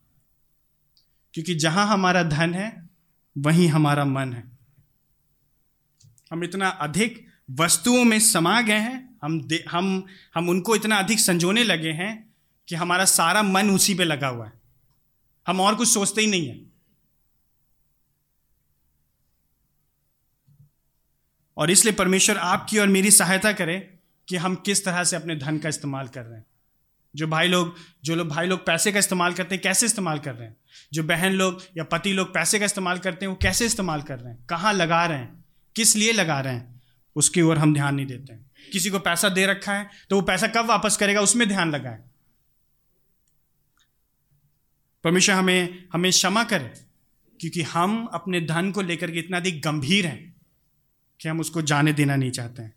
[1.33, 2.89] क्योंकि जहाँ हमारा धन है
[3.37, 4.57] वहीं हमारा मन है।
[6.31, 11.63] हम इतना अधिक वस्तुओं में समा गए हैं हम हम हम उनको इतना अधिक संजोने
[11.63, 12.33] लगे हैं
[12.67, 14.53] कि हमारा सारा मन उसी पे लगा हुआ है।
[15.47, 16.72] हम और कुछ सोचते ही नहीं है।
[21.57, 23.93] और इसलिए परमेश्वर आपकी और मेरी सहायता करे
[24.27, 26.45] कि हम किस तरह से अपने धन का इस्तेमाल कर रहे हैं।
[27.15, 30.35] जो भाई लोग, जो लोग, भाई लोग पैसे का इस्तेमाल करते हैं, कैसे इस्तेमाल कर
[30.35, 30.57] रहे हैं?
[30.93, 34.19] जो बहन लोग या पति लोग पैसे का इस्तेमाल करते हैं, वो कैसे इस्तेमाल कर
[34.19, 34.45] रहे हैं?
[34.45, 35.45] कहाँ लगा रहे हैं?
[35.75, 36.81] किस लिए लगा रहे हैं?
[37.15, 40.21] उसकी ओर हम ध्यान नहीं देते हैं। किसी को पैसा दे रखा है तो वो
[40.21, 41.21] पैसा कब वापस करेगा?
[41.21, 41.99] उसमें ध्यान लगाए।
[45.03, 46.71] परमेश्वर हमें हमें क्षमा करें,
[47.39, 50.32] क्योंकि हम अपने धन को लेकर के इतना अधिक गंभीर हैं।
[51.21, 52.73] कि हम उसको जाने देना नहीं चाहते हैं।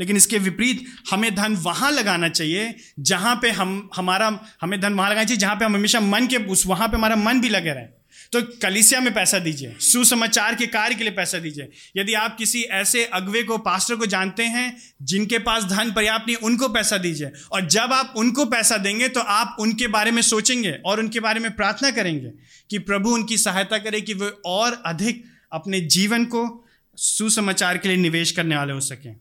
[0.00, 5.10] लेकिन इसके विपरीत हमें धन वहाँ लगाना चाहिए जहाँ पे हम, हमारा, हमें धन वहाँ
[5.10, 7.72] लगाना चाहिए जहाँ पे हम हमेशा मन के, उस वहाँ पे हमारा मन भी लगे
[7.72, 7.98] रहे।
[8.32, 12.62] तो कलिसिया में पैसा दीजिए, सुसमाचार के कार्य के लिए पैसा दीजिए। यदि आप किसी
[12.62, 17.30] ऐसे अगवे को, पास्टर को जानते हैं जिनके पास धन पर्याप्त नहीं, उनको पैसा दीजिए।
[17.52, 21.40] और जब आप उनको पैसा देंगे तो आप उनके बारे में सोचेंगे और उनके बारे
[21.40, 22.32] में प्रार्थना करेंगे
[22.70, 26.67] कि प्रभु उनकी सहायता करे कि वे और अधिक अपने जीवन को
[26.98, 29.14] सुसमाचार के लिए निवेश करने वाले हो सकें।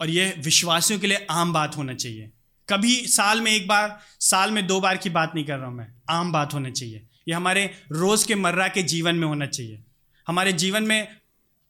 [0.00, 2.30] और यह विश्वासियों के लिए आम बात होना चाहिए।
[2.68, 5.76] कभी साल में एक बार, साल में दो बार की बात नहीं कर रहा हूँ
[5.76, 9.82] मैं। आम बात होना चाहिए। यह हमारे रोज के मर्रा के जीवन में होना चाहिए।
[10.26, 11.08] हमारे जीवन में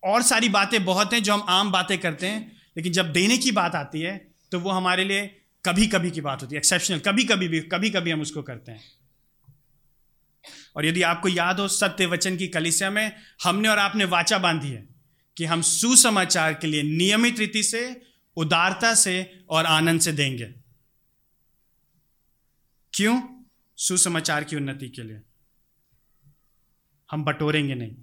[0.03, 3.53] और सारी बातें बहुत हैं जो हम आम बातें करते हैं, लेकिन जब देने की
[3.53, 4.17] बात आती है
[4.53, 5.27] तो वो हमारे लिए
[5.65, 8.73] कभी कभी की बात होती है। एक्सेप्शनल कभी कभी भी कभी कभी हम उसको करते
[8.73, 8.81] हैं।
[10.77, 14.69] और यदि आपको याद हो, सत्य वचन की कलिसिया में हमने और आपने वाचा बांधी
[14.69, 14.89] है
[15.37, 18.03] कि हम सुसमाचार के लिए नियमित रीति से,
[18.37, 20.55] उदारता से और आनंद से देंगे।
[22.93, 23.23] क्यों?
[23.77, 25.21] सुसमाचार की उन्नति के लिए।
[27.11, 27.95] हम बटोरेंगे नहीं।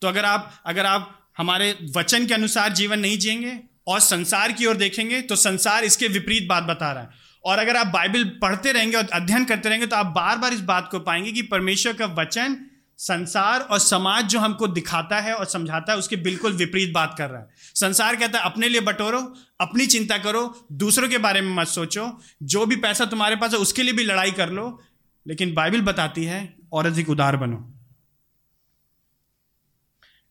[0.00, 4.66] तो अगर आप अगर आप हमारे वचन के अनुसार जीवन नहीं जिएँगे और संसार की
[4.66, 7.10] ओर देखेंगे तो संसार इसके विपरीत बात बता रहा है।
[7.44, 10.60] और अगर आप बाइबल पढ़ते रहेंगे और अध्ययन करते रहेंगे तो आप बार बार इस
[10.60, 12.66] बात को पाएँगे कि परमेश्वर का वचन
[12.98, 17.30] संसार और समाज जो हमको दिखाता है और समझाता है, उसके बिल्कुल विपरीत बात कर
[17.30, 19.20] रहा है। संसार कहता है, अपने लिए बटोरो,
[19.60, 23.58] अपनी चिंता करो, दूसरों के बारे में मत सोचो, जो भी पैसा तुम्हारे पास है,
[23.58, 24.82] उसके लिए भी लड़ाई कर लो।
[25.26, 27.74] लेकिन बाइबल बताती है, और अधिक उदार बनो।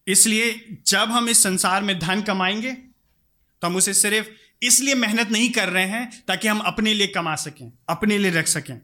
[0.08, 4.28] इसलिए जब हम इस संसार में धन कमाएँगे तो हम उसे सिर्फ़
[4.64, 8.48] इसलिए मेहनत नहीं कर रहे हैं ताकि हम अपने लिए कमा सकें, अपने लिए रख
[8.48, 8.82] सकें।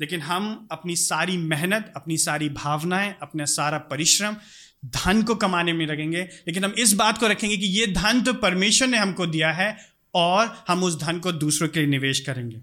[0.00, 4.36] लेकिन हम अपनी सारी मेहनत, अपनी सारी भावनाएँ, अपना सारा परिश्रम
[4.84, 8.34] धन को कमाने में लगेंगे। लेकिन हम इस बात को रखेंगे कि ये धन तो
[8.34, 9.78] परमेश्वर ने हमको दिया है
[10.14, 12.60] और हम उस धन को दूसरों के लिए निवेश करेंगे।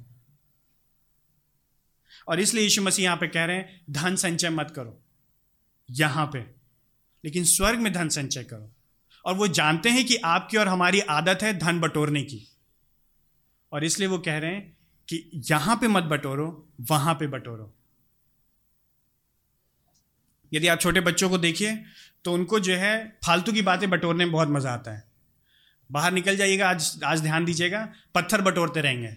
[2.28, 5.02] और इसलिए यीशु मसीह यहाँ पे कह रहे हैं, धन संचय मत करो।
[5.92, 6.40] यहाँ पे।
[7.26, 8.77] लेकिन स्वर्ग में धन संचय करो।
[9.28, 12.48] और वो जानते हैं कि आपकी और हमारी आदत है धन बटोरने की।
[13.72, 14.78] और इसलिए वो कह रहे हैं
[15.10, 16.46] कि यहाँ पे मत बटोरो,
[16.82, 17.74] वहाँ पे बटोरो।
[20.52, 21.78] यदि आप छोटे बच्चों को देखिए
[22.26, 25.04] तो उनको जो है फालतू की बातें बटोरने में बहुत मज़ा आता है।
[25.90, 29.08] बाहर निकल जाइएगा, आज आज ध्यान दीजिएगा, पत्थर बटोरते रहेंगे।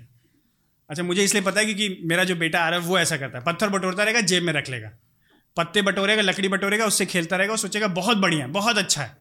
[0.90, 3.38] अच्छा मुझे इसलिए पता है क्योंकि मेरा जो बेटा आ रहा है वो ऐसा करता
[3.38, 4.90] है। पत्थर बटोरता रहेगा, जेब में रख लेगा।
[5.56, 9.16] पत्ते बटोरेगा, लकड़ी बटोरेगा, उससे खेलता रहेगा और सोचेगा बहुत बढ़िया, बहुत अच्छा है।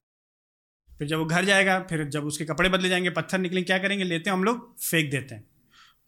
[0.99, 4.03] फिर जब वो घर जाएगा, फिर जब उसके कपड़े बदले जाएँगे, पत्थर निकलेंगे, क्या करेंगे?
[4.03, 5.43] लेते हैं, हम लोग फेंक देते हैं।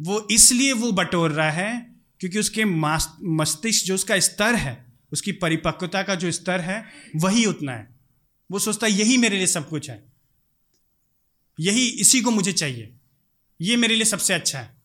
[0.01, 2.65] वो इसलिए वो बटोर रहा है क्योंकि उसके
[3.23, 7.95] मस्तिष्क जो उसका स्तर है, उसकी परिपक्वता का जो स्तर है, वही उतना है।
[8.51, 10.13] वो सोचता है, यही मेरे लिए सब कुछ है।
[11.59, 12.93] यही इसी को मुझे चाहिए।
[13.61, 14.81] ये मेरे लिए सबसे अच्छा है।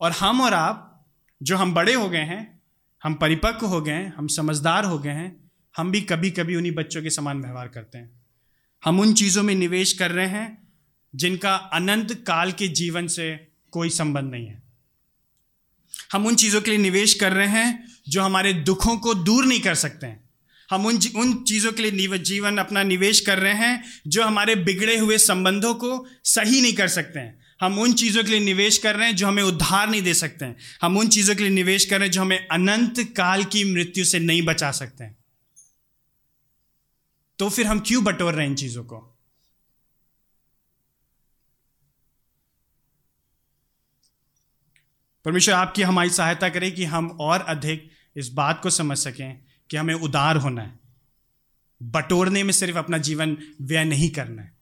[0.00, 1.06] और हम और आप,
[1.42, 2.62] जो हम बड़े हो गए हैं,
[3.02, 5.47] हम परिपक्व हो गए हैं, हम समझदार हो गए हैं
[5.78, 8.10] हम भी कभी कभी उन्हीं बच्चों के समान व्यवहार करते हैं।
[8.84, 10.68] हम उन चीज़ों में निवेश कर रहे हैं,
[11.14, 14.62] जिनका अनंत काल के जीवन से कोई संबंध नहीं है।
[16.12, 19.60] हम उन चीज़ों के लिए निवेश कर रहे हैं, जो हमारे दुखों को दूर नहीं
[19.60, 20.30] कर सकते हैं।
[20.70, 24.98] हम उन उन चीज़ों के लिए जीवन अपना निवेश कर रहे हैं, जो हमारे बिगड़े
[24.98, 28.96] हुए संबंधों को सही नहीं कर सकते हैं। हम उन चीज़ों के लिए निवेश कर
[28.96, 31.84] रहे हैं, जो हमें उद्धार नहीं दे सकते हैं। हम उन चीज़ों के लिए निवेश
[31.84, 35.17] कर रहे हैं, जो हमें अनंत काल की मृत्यु से नहीं बचा सकते हैं।
[37.38, 38.98] तो फिर हम क्यों बटोर रहे हैं इन चीज़ों को?
[45.24, 49.76] परमेश्वर आपकी हमारी सहायता करे कि हम और अधिक इस बात को समझ सकें कि
[49.76, 50.80] हमें उदार होना है।
[51.82, 54.58] बटोरने में सिर्फ़ अपना जीवन व्यय नहीं करना है।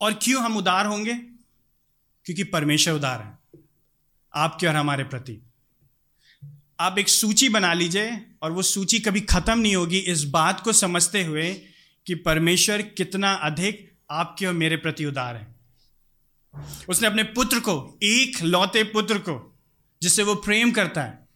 [0.00, 1.14] और क्यों हम उदार होंगे?
[2.24, 3.38] क्योंकि परमेश्वर उदार है,
[4.34, 5.45] आपके और हमारे प्रति।
[6.80, 10.72] आप एक सूची बना लीजिए और वो सूची कभी खत्म नहीं होगी इस बात को
[10.72, 11.54] समझते हुए
[12.06, 15.56] कि परमेश्वर कितना अधिक आपके और मेरे प्रति उदार है।
[16.88, 19.58] उसने अपने पुत्र को, एक लौते पुत्र को,
[20.02, 21.28] जिससे वो प्रेम करता है,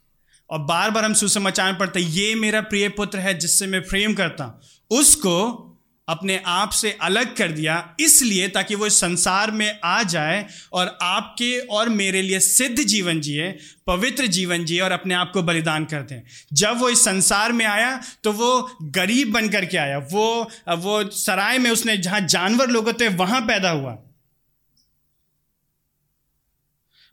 [0.50, 4.60] और बार बार हम सुसमाचार पढ़ते ये मेरा प्रिय पुत्र है जिससे मैं प्रेम करता
[4.90, 5.66] उसको
[6.10, 10.98] अपने आप से अलग कर दिया इसलिए ताकि वो इस संसार में आ जाए और
[11.02, 13.50] आपके और मेरे लिए सिद्ध जीवन जिए,
[13.86, 16.20] पवित्र जीवन जिए और अपने आप को बलिदान कर दें।
[16.52, 21.58] जब वो इस संसार में आया तो वो गरीब बन करके आया। वो वो सराय
[21.58, 23.98] में उसने जहाँ जानवर लोग होते वहाँ पैदा हुआ।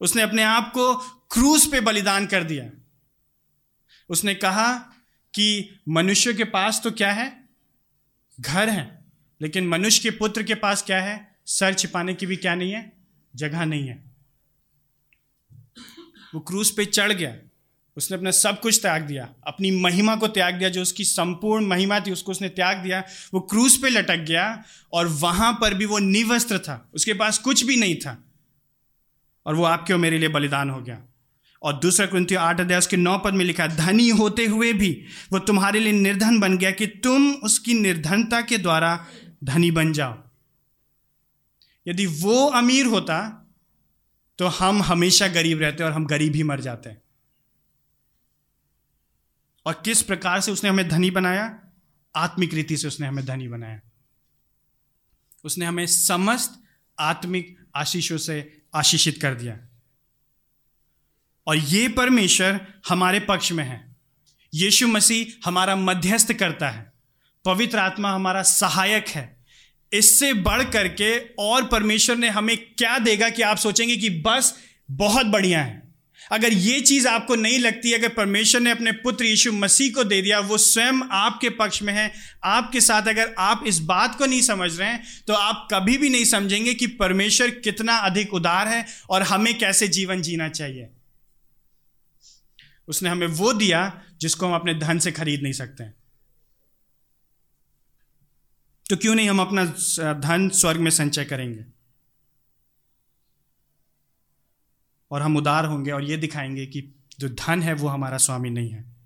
[0.01, 0.93] उसने अपने आप को
[1.31, 2.69] क्रूज पे बलिदान कर दिया।
[4.09, 4.73] उसने कहा
[5.33, 7.46] कि मनुष्य के पास तो क्या है?
[8.39, 9.05] घर है,
[9.41, 11.35] लेकिन मनुष्य के पुत्र के पास क्या है?
[11.45, 12.93] सर छिपाने की भी क्या नहीं है?
[13.35, 14.03] जगह नहीं है।
[16.33, 17.37] वो क्रूज पे चढ़ गया।
[17.97, 21.99] उसने अपना सब कुछ त्याग दिया। अपनी महिमा को त्याग दिया, जो उसकी संपूर्ण महिमा
[21.99, 25.99] थी, उसको उसने त्याग दिया। वो क्रूज पे लटक गया और वहाँ पर भी वो
[25.99, 28.23] निवस्त्र था। उसके पास कुछ भी नहीं था।
[29.45, 31.01] और वो आपके और मेरे लिए बलिदान हो गया।
[31.67, 35.39] और दूसरा कुंती आठ अध्याय उसके नौ पद में लिखा धनी होते हुए भी वो
[35.39, 39.07] तुम्हारे लिए निर्धन बन गया कि तुम उसकी निर्धनता के द्वारा
[39.43, 40.23] धनी बन जाओ।
[41.87, 43.43] यदि वो अमीर होता
[44.37, 47.01] तो हम हमेशा गरीब रहते और हम गरीब ही मर जाते हैं।
[49.65, 51.59] और किस प्रकार से उसने हमें धनी बनाया?
[52.15, 53.81] आत्मिक रीति से उसने हमें धनी बनाया।
[55.43, 56.63] उसने हमें समस्त
[56.99, 59.66] आत्मिक आशीषों से आशीषित कर दिया।
[61.47, 63.95] और ये परमेश्वर हमारे पक्ष में है।
[64.53, 66.91] यीशु मसीह हमारा मध्यस्थ करता है।
[67.45, 69.37] पवित्र आत्मा हमारा सहायक है।
[69.93, 74.57] इससे बढ़ करके और परमेश्वर ने हमें क्या देगा कि आप सोचेंगे कि बस
[74.91, 75.87] बहुत बढ़िया है।
[76.31, 80.21] अगर ये चीज़ आपको नहीं लगती, अगर परमेश्वर ने अपने पुत्र यीशु मसीह को दे
[80.21, 84.41] दिया, वो स्वयं आपके पक्ष में है। आपके साथ अगर आप इस बात को नहीं
[84.41, 88.85] समझ रहे हैं तो आप कभी भी नहीं समझेंगे कि परमेश्वर कितना अधिक उदार है
[89.09, 90.89] और हमें कैसे जीवन जीना चाहिए।
[92.87, 95.83] उसने हमें वो दिया जिसको हम अपने धन से खरीद नहीं सकते।
[98.89, 99.65] तो क्यों नहीं हम अपना
[100.13, 101.65] धन स्वर्ग में संचय करेंगे?
[105.11, 108.69] और हम उदार होंगे और ये दिखाएँगे कि जो धन है वो हमारा स्वामी नहीं
[108.69, 108.97] है।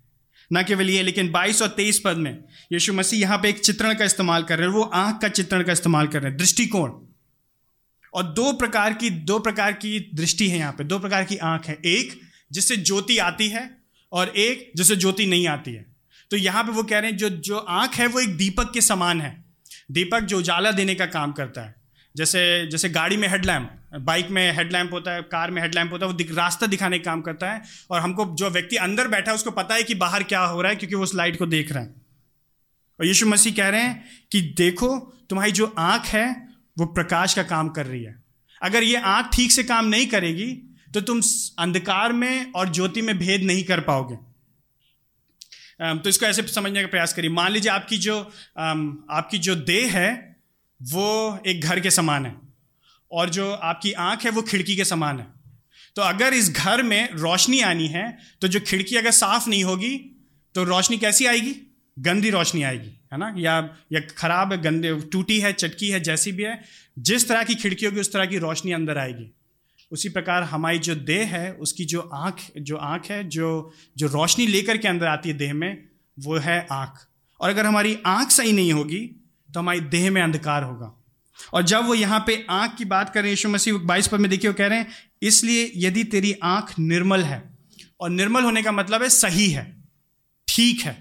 [0.52, 3.94] न केवल ये, लेकिन 22 और 23 पद में यीशु मसीह यहाँ पे एक चित्रण
[3.94, 6.90] का इस्तेमाल कर रहे हैं, वो आँख का चित्रण का इस्तेमाल कर रहे हैं, दृष्टिकोण।
[8.14, 11.66] और दो प्रकार की, दो प्रकार की दृष्टि है यहाँ पे, दो प्रकार की आँख
[11.66, 13.70] है। एक जिससे ज्योति आती है
[14.12, 15.84] और एक जिससे ज्योति नहीं आती है।
[16.30, 18.80] तो यहाँ पे वो कह रहे हैं जो जो आँख है वो एक दीपक के
[18.80, 19.44] समान है।
[19.90, 21.74] दीपक जो उजाला देने का काम करता है।
[22.16, 26.12] जैसे जैसे गाड़ी में हेडलैम्प बाइक में हेडलैम्प होता है कार में हेडलैम्प होता है
[26.12, 29.34] वो दिख, रास्ता दिखाने का काम करता है और हमको जो व्यक्ति अंदर बैठा है
[29.34, 31.72] उसको पता है कि बाहर क्या हो रहा है क्योंकि वो उस लाइट को देख
[31.72, 31.94] रहा है।
[33.00, 34.96] और यीशु मसीह कह रहे हैं कि देखो
[35.30, 38.22] तुम्हारी जो आँख है वो प्रकाश का काम कर रही है।
[38.62, 41.20] अगर ये आँख ठीक से काम नहीं करेगी तो तुम
[41.58, 44.16] अंधकार में और ज्योति में भेद नहीं कर पाओगे।
[45.98, 48.18] तो इसको ऐसे समझने का प्रयास करिए। मान लीजिए आपकी जो
[48.58, 50.10] आपकी जो देह है,
[50.80, 52.34] वो एक घर के समान है
[53.10, 55.26] और जो आपकी आँख है, वो खिड़की के समान है।
[55.96, 58.06] तो अगर इस घर में रोशनी आनी है
[58.42, 59.96] तो जो खिड़की अगर साफ़ नहीं होगी
[60.54, 61.54] तो रोशनी कैसी आएगी?
[61.96, 63.34] गंदी रोशनी आएगी, है ना?
[63.38, 63.56] या
[63.92, 66.60] या खराब है गंदे, टूटी है, चटकी है, जैसी भी है,
[66.98, 69.30] जिस तरह की खिड़की होगी उस तरह की रोशनी अंदर आएगी।
[69.92, 74.46] उसी प्रकार हमारी जो देह है, उसकी जो आँख जो आँख है, जो जो रोशनी
[74.46, 75.84] लेकर के अंदर आती है देह में,
[76.18, 77.06] वो है आँख।
[77.40, 79.00] और अगर हमारी आँख सही नहीं होगी
[79.48, 80.92] तो हमारी देह में अंधकार होगा।
[81.54, 84.50] और जब वो यहाँ पे आँख की बात कर यीशु मसीह बाईस पर में देखिए
[84.50, 84.88] वो कह रहे हैं,
[85.22, 87.42] इसलिए यदि तेरी आँख निर्मल है,
[88.00, 89.64] और निर्मल होने का मतलब है सही है,
[90.48, 91.00] ठीक है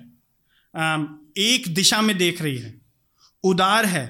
[1.40, 2.74] एक दिशा में देख रही है,
[3.44, 4.06] उदार है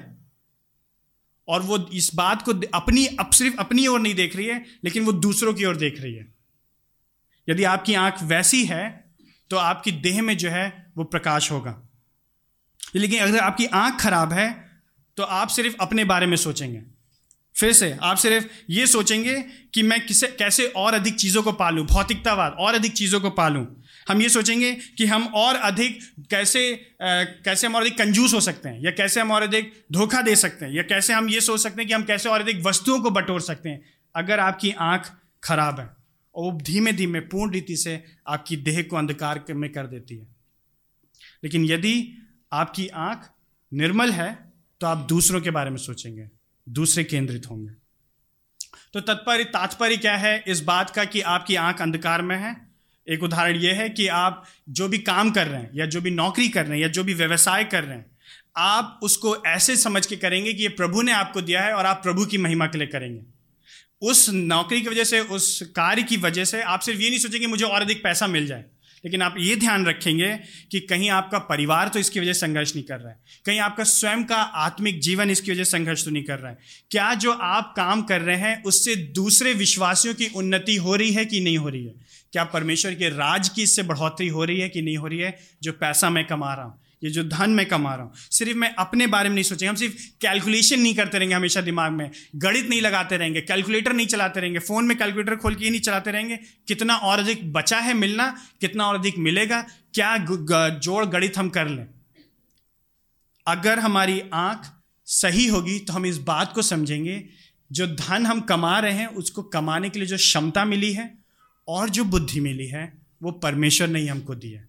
[1.48, 5.04] और वो इस बात को अपनी अब सिर्फ़ अपनी ओर नहीं देख रही है, लेकिन
[5.04, 6.26] वो दूसरों की ओर देख रही है।
[7.48, 9.14] यदि आपकी आँख वैसी है
[9.50, 11.76] तो आपकी देह में जो है, वो प्रकाश होगा।
[12.94, 14.50] लेकिन अगर आपकी आँख खराब है
[15.16, 16.82] तो आप सिर्फ़ अपने बारे में सोचेंगे।
[17.54, 19.34] फिर से, आप सिर्फ़ ये सोचेंगे
[19.74, 23.64] कि मैं किसे, कैसे और अधिक चीज़ों को पालूं, भौतिकतावाद, और अधिक चीज़ों को पालूं।
[24.08, 25.98] हम ये सोचेंगे कि हम और अधिक
[26.30, 29.84] कैसे आ, कैसे हम और अधिक कंजूस हो सकते हैं या कैसे हम और अधिक
[29.92, 32.40] धोखा दे सकते हैं या कैसे हम ये सोच सकते हैं कि हम कैसे और
[32.40, 33.84] अधिक वस्तुओं को बटोर सकते हैं।
[34.16, 35.12] अगर आपकी आँख
[35.44, 35.90] खराब है
[36.34, 40.26] और धीमे धीमे पूर्ण रीति से आपकी देह को अंधकार में कर देती है
[41.44, 42.14] लेकिन यदि
[42.52, 43.30] आपकी आँख
[43.72, 46.28] निर्मल है तो आप दूसरों के बारे में सोचेंगे
[46.68, 47.72] दूसरे केंद्रित होंगे।
[48.92, 52.71] तो तत्पर तात्पर्य क्या है इस बात का कि आपकी आँख अंधकार में है?
[53.06, 56.10] एक उदाहरण यह है कि आप जो भी काम कर रहे हैं या जो भी
[56.10, 58.06] नौकरी कर रहे हैं या जो भी व्यवसाय कर रहे हैं,
[58.56, 62.02] आप उसको ऐसे समझ के करेंगे कि ये प्रभु ने आपको दिया है और आप
[62.02, 63.20] प्रभु की महिमा के लिए करेंगे।
[64.02, 67.46] उस नौकरी की वजह से, उस कार्य की वजह से आप सिर्फ़ ये नहीं सोचेंगे
[67.46, 68.64] मुझे और अधिक पैसा मिल जाए,
[69.04, 70.28] लेकिन आप ये ध्यान रखेंगे
[70.70, 73.84] कि कहीं आपका परिवार तो इसकी वजह से संघर्ष नहीं कर रहा है, कहीं आपका
[73.84, 76.58] स्वयं का आत्मिक जीवन इसकी वजह से संघर्ष तो नहीं कर रहा है।
[76.90, 81.24] क्या जो आप काम कर रहे हैं, उससे दूसरे विश्वासियों की उन्नति हो रही है
[81.24, 81.94] कि नहीं हो रही है?
[82.32, 85.38] क्या परमेश्वर के राज की इससे बढ़ोतरी हो रही है कि नहीं हो रही है?
[85.62, 88.74] जो पैसा मैं कमा रहा हूँ, ये जो धन मैं कमा रहा हूँ, सिर्फ़ मैं
[88.74, 92.68] अपने बारे में नहीं सोचेंगे। हम सिर्फ़ कैलकुलेशन नहीं करते रहेंगे हमेशा दिमाग में। गणित
[92.68, 96.10] नहीं लगाते रहेंगे कैलकुलेटर नहीं चलाते रहेंगे। फ़ोन में कैलकुलेटर खोल के ही नहीं चलाते
[96.10, 96.36] रहेंगे।
[96.68, 98.28] कितना और अधिक बचा है मिलना,
[98.60, 99.60] कितना और अधिक मिलेगा,
[99.94, 101.86] क्या जोड़ गणित हम कर लें?
[103.46, 104.70] अगर हमारी आँख
[105.06, 107.22] सही होगी तो हम इस बात को समझेंगे,
[107.70, 111.21] जो धन हम कमा रहे हैं, उसको कमाने के लिए जो क्षमता मिली है
[111.68, 114.68] और जो बुद्धि मिली है, वो परमेश्वर ने ही हमको दी है।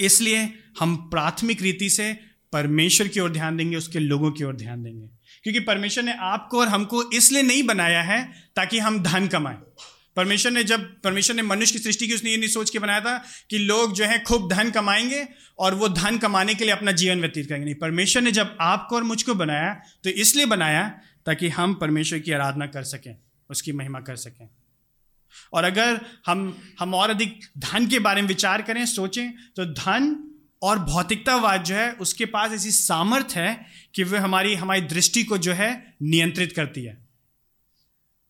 [0.00, 2.20] इसलिए हम प्राथमिक रीति से
[2.52, 5.06] परमेश्वर की ओर ध्यान देंगे, उसके लोगों की ओर ध्यान देंगे।
[5.42, 9.56] क्योंकि परमेश्वर ने आपको और हमको इसलिए नहीं बनाया है ताकि हम धन कमाएँ।
[10.16, 13.00] परमेश्वर ने जब, परमेश्वर ने मनुष्य की सृष्टि की, उसने ये नहीं सोच के बनाया
[13.00, 16.92] था कि लोग जो है खूब धन कमाएँगे और वो धन कमाने के लिए अपना
[16.92, 20.88] जीवन व्यतीत करेंगे। नहीं, परमेश्वर ने जब आपको और मुझको बनाया तो इसलिए बनाया
[21.26, 23.16] ताकि हम परमेश्वर की आराधना कर सकें।
[23.50, 24.48] उसकी महिमा कर सकें।
[25.52, 30.16] और अगर हम हम और अधिक धन के बारे में विचार करें, सोचें तो धन
[30.62, 35.38] और भौतिकतावाद जो है, उसके पास ऐसी सामर्थ्य है कि वह हमारी हमारी दृष्टि को
[35.38, 36.96] जो है, नियंत्रित करती है।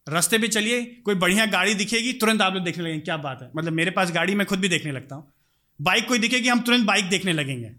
[0.07, 3.51] रास्ते पे चलिए, कोई बढ़िया गाड़ी दिखेगी, तुरंत आप लोग देखने लगेंगे, क्या बात है।
[3.57, 5.33] मतलब मेरे पास गाड़ी, मैं खुद भी देखने लगता हूँ।
[5.81, 7.71] बाइक कोई दिखेगी, हम तुरंत बाइक देखने लगेंगे।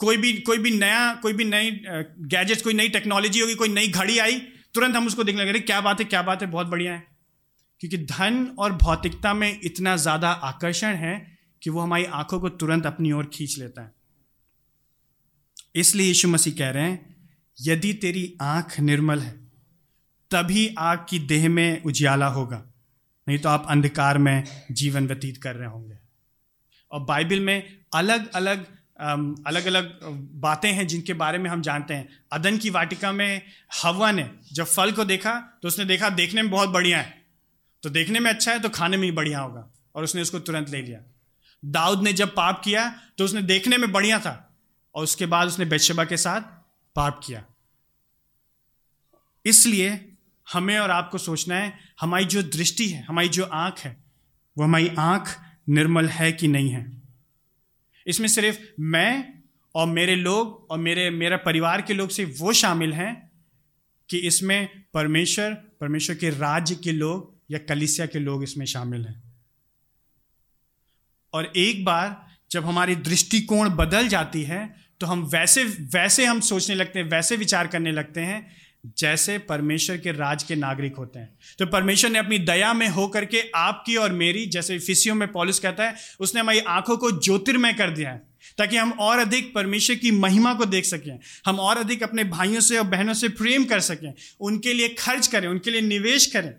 [0.00, 3.88] कोई भी कोई भी नया, कोई भी नई गैजेट्स, कोई नई टेक्नोलॉजी होगी, कोई नई
[3.88, 4.40] घड़ी आई
[4.74, 7.06] तुरंत हम उसको देखने लगे क्या बात है, क्या बात है, बहुत बढ़िया है।
[7.80, 11.14] क्योंकि धन और भौतिकता में इतना ज़्यादा आकर्षण है
[11.62, 13.92] कि वो हमारी आँखों को तुरंत अपनी ओर खींच लेता है।
[15.74, 17.16] इसलिए यीशु मसीह कह रहे हैं,
[17.58, 19.32] यदि तेरी आँख निर्मल है,
[20.30, 22.62] तभी आग की देह में उजियाला होगा,
[23.26, 25.98] नहीं तो आप अंधकार में जीवन व्यतीत कर रहे होंगे।
[26.90, 28.66] और बाइबल में अलग अलग
[29.00, 29.98] अलग अलग
[30.40, 33.42] बातें हैं जिनके बारे में हम जानते हैं। अदन की वाटिका में
[33.82, 37.18] हवा ने जब फल को देखा तो उसने देखा, देखने में बहुत बढ़िया है।
[37.82, 40.70] तो देखने में अच्छा है तो खाने में ही बढ़िया होगा। और उसने उसको तुरंत
[40.70, 41.00] ले लिया।
[41.64, 42.88] दाऊद ने जब पाप किया
[43.18, 44.58] तो उसने देखने में बढ़िया था।
[44.94, 46.40] और उसके बाद उसने बेशबा के साथ
[46.96, 47.44] पाप किया।
[49.44, 50.06] इसलिए
[50.52, 53.96] हमें और आपको सोचना है, हमारी जो दृष्टि है, हमारी जो आँख है,
[54.58, 55.38] वो हमारी आँख
[55.68, 56.99] निर्मल है कि नहीं है?
[58.06, 59.40] इसमें सिर्फ़ मैं
[59.74, 63.30] और मेरे लोग और मेरे, मेरा परिवार के लोग सिर्फ़ वो शामिल हैं
[64.08, 69.22] कि इसमें परमेश्वर परमेश्वर के राज्य के लोग या कलिसिया के लोग इसमें शामिल हैं।
[71.32, 76.74] और एक बार जब हमारी दृष्टिकोण बदल जाती है तो हम वैसे वैसे हम सोचने
[76.74, 81.38] लगते हैं, वैसे विचार करने लगते हैं जैसे परमेश्वर के राज के नागरिक होते हैं।
[81.58, 85.58] तो परमेश्वर ने अपनी दया में होकर के आपकी और मेरी, जैसे फिसियों में पॉलिस
[85.58, 88.22] कहता है, उसने हमारी आँखों को ज्योतिर्मय कर दिया है,
[88.58, 92.60] ताकि हम और अधिक परमेश्वर की महिमा को देख सकें, हम और अधिक अपने भाइयों
[92.60, 96.54] से और बहनों से प्रेम कर सकें, उनके लिए खर्च करें, उनके लिए निवेश करें।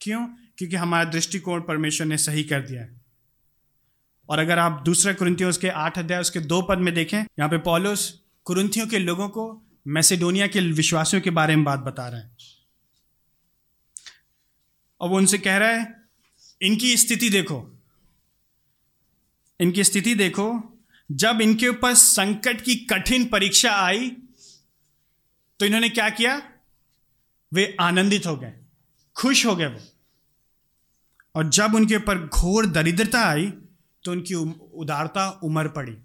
[0.00, 0.26] क्यों?
[0.58, 3.00] क्योंकि हमारा दृष्टिकोण परमेश्वर ने सही कर दिया है।
[4.28, 7.58] और अगर आप दूसरा कुरुंथियों उसके आठ अध्याय, उसके दो पद में देखें, यहाँ पे
[7.58, 12.36] पॉलोस कुरुंथियों के लोगों को मैसेडोनिया के विश्वासियों के बारे में बात बता रहे हैं।
[15.00, 16.02] और वो उनसे कह रहा है,
[16.62, 17.82] इनकी स्थिति देखो।
[19.60, 20.78] इनकी स्थिति देखो।
[21.12, 24.10] जब इनके ऊपर संकट की कठिन परीक्षा आई
[25.60, 26.50] तो इन्होंने क्या किया?
[27.52, 28.52] वे आनंदित हो गए,
[29.16, 29.80] खुश हो गए वो।
[31.34, 33.46] और जब उनके ऊपर घोर दरिद्रता आई
[34.04, 35.96] तो उनकी उदारता उमर पड़ी।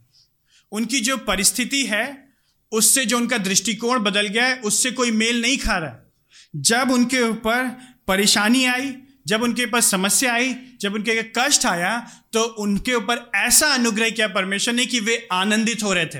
[0.71, 2.28] उनकी जो परिस्थिति है
[2.71, 6.11] उससे जो उनका दृष्टिकोण बदल गया है, उससे कोई मेल नहीं खा रहा
[6.55, 8.95] जब उनके ऊपर परेशानी आई,
[9.27, 14.27] जब उनके ऊपर समस्या आई, जब उनके कष्ट आया तो उनके ऊपर ऐसा अनुग्रह किया
[14.27, 16.19] परमेश्वर ने कि वे आनंदित हो रहे थे।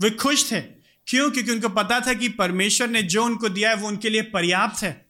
[0.00, 0.60] वे खुश थे।
[1.06, 1.30] क्यों?
[1.30, 4.82] क्योंकि उनको पता था कि परमेश्वर ने जो उनको दिया है, वो उनके लिए पर्याप्त
[4.82, 5.06] है।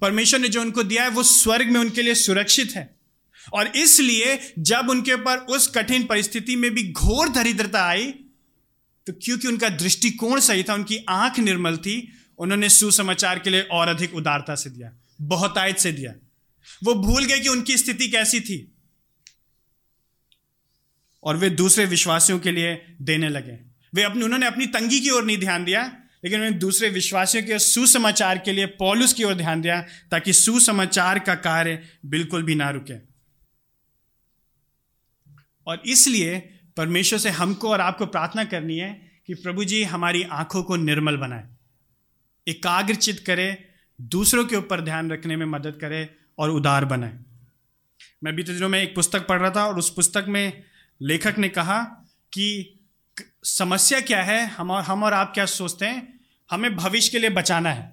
[0.00, 2.98] परमेश्वर ने जो उनको दिया है, वो स्वर्ग में उनके लिए सुरक्षित है।
[3.52, 8.14] और इसलिए जब उनके ऊपर उस कठिन परिस्थिति में भी घोर दरिद्रता आई
[9.08, 13.88] तो क्योंकि उनका दृष्टिकोण सही था, उनकी आँख निर्मल थी, उन्होंने सुसमाचार के लिए और
[13.88, 16.14] अधिक उदारता से दिया, बहुतायत से दिया।
[16.84, 18.74] वो भूल गए कि उनकी स्थिति कैसी थी।
[21.22, 23.58] और वे दूसरे विश्वासियों के लिए देने लगे।
[23.94, 25.82] वे अपनी, उन्होंने अपनी तंगी की ओर नहीं ध्यान दिया,
[26.24, 29.80] लेकिन उन्होंने दूसरे विश्वासियों के सुसमाचार के लिए पॉलुस की ओर ध्यान दिया,
[30.10, 32.98] ताकि सुसमाचार का कार्य बिल्कुल भी ना रुके।
[35.66, 38.90] और इसलिए परमेश्वर से हमको और आपको प्रार्थना करनी है
[39.26, 41.46] कि प्रभु जी हमारी आँखों को निर्मल बनाए,
[42.46, 43.68] एकाग्रचित करे,
[44.00, 46.08] दूसरों के ऊपर ध्यान रखने में मदद करे
[46.38, 47.18] और उदार बनाए।
[48.24, 50.62] मैं बीते दिनों में एक पुस्तक पढ़ रहा था और उस पुस्तक में
[51.00, 51.82] लेखक ने कहा
[52.32, 52.74] कि
[53.44, 56.20] समस्या क्या है, हम और हम और आप क्या सोचते हैं?
[56.50, 57.92] हमें भविष्य के लिए बचाना है।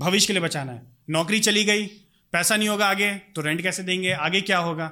[0.00, 1.86] भविष्य के लिए बचाना है। नौकरी चली गई,
[2.32, 4.12] पैसा नहीं होगा आगे तो रेंट कैसे देंगे?
[4.12, 4.90] आगे क्या होगा?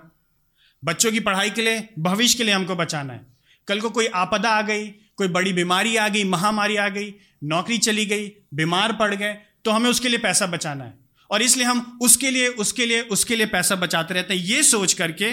[0.85, 3.27] बच्चों की पढ़ाई के लिए, भविष्य के लिए हमको बचाना है।
[3.69, 7.15] कल को कोई आपदा आ गई, कोई बड़ी बीमारी आ गई, महामारी आ गई,
[7.45, 9.33] नौकरी चली गई, बीमार पड़ गए
[9.65, 10.95] तो हमें उसके लिए पैसा बचाना है।
[11.31, 14.93] और इसलिए हम उसके लिए उसके लिए उसके लिए पैसा बचाते रहते हैं। ये सोच
[14.93, 15.31] करके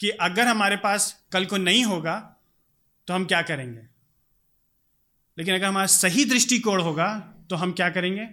[0.00, 2.14] कि अगर हमारे पास कल को नहीं होगा
[3.08, 3.80] तो हम क्या करेंगे?
[5.38, 7.08] लेकिन अगर हमारा सही दृष्टिकोण होगा
[7.50, 8.26] तो हम क्या करेंगे?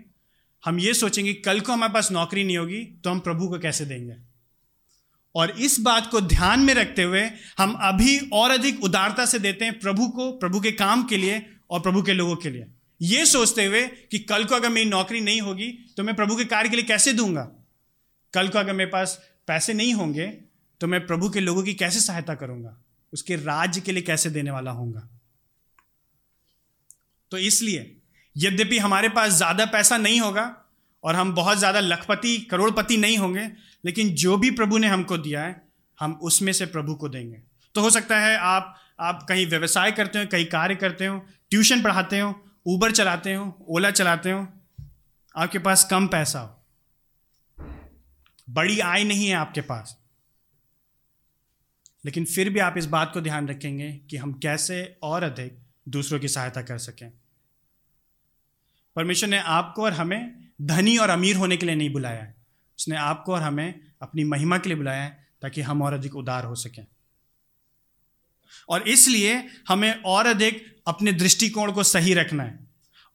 [0.63, 3.85] हम ये सोचेंगे, कल को हमारे पास नौकरी नहीं होगी तो हम प्रभु को कैसे
[3.85, 4.15] देंगे?
[5.35, 7.21] और इस बात को ध्यान में रखते हुए
[7.57, 11.45] हम अभी और अधिक उदारता से देते हैं प्रभु को, प्रभु के काम के लिए
[11.69, 12.65] और प्रभु के लोगों के लिए।
[13.01, 15.67] ये सोचते हुए कि कल को अगर मेरी नौकरी नहीं होगी
[15.97, 17.51] तो मैं प्रभु के कार्य के लिए कैसे दूँगा?
[18.33, 20.27] कल को अगर मेरे पास पैसे नहीं होंगे
[20.81, 22.77] तो मैं प्रभु के लोगों की कैसे सहायता करूँगा?
[23.13, 25.07] उसके राज्य के लिए कैसे देने वाला होऊँगा?
[27.31, 27.95] तो इसलिए
[28.35, 30.58] यद्यपि हमारे पास ज़्यादा पैसा नहीं होगा
[31.03, 33.49] और हम बहुत ज़्यादा लखपति, करोड़पति नहीं होंगे,
[33.85, 35.61] लेकिन जो भी प्रभु ने हमको दिया है,
[35.99, 37.41] हम उसमें से प्रभु को देंगे।
[37.75, 41.17] तो हो सकता है आप आप कहीं व्यवसाय करते हो, कहीं कार्य करते हो,
[41.49, 44.47] ट्यूशन पढ़ाते हो ऊबर चलाते हो, ओला चलाते हो,
[45.35, 46.55] आपके पास कम पैसा हो।
[48.49, 49.97] बड़ी आय नहीं है आपके पास।
[52.05, 55.57] लेकिन फिर भी आप इस बात को ध्यान रखेंगे कि हम कैसे और अधिक
[55.89, 57.11] दूसरों की सहायता कर सकें।
[58.95, 62.35] परमेश्वर ने आपको और हमें धनी और अमीर होने के लिए नहीं बुलाया है।
[62.79, 66.45] उसने आपको और हमें अपनी महिमा के लिए बुलाया है ताकि हम और अधिक उदार
[66.45, 66.87] हो सकें।
[68.69, 72.59] और इसलिए हमें और अधिक अपने दृष्टिकोण को सही रखना है।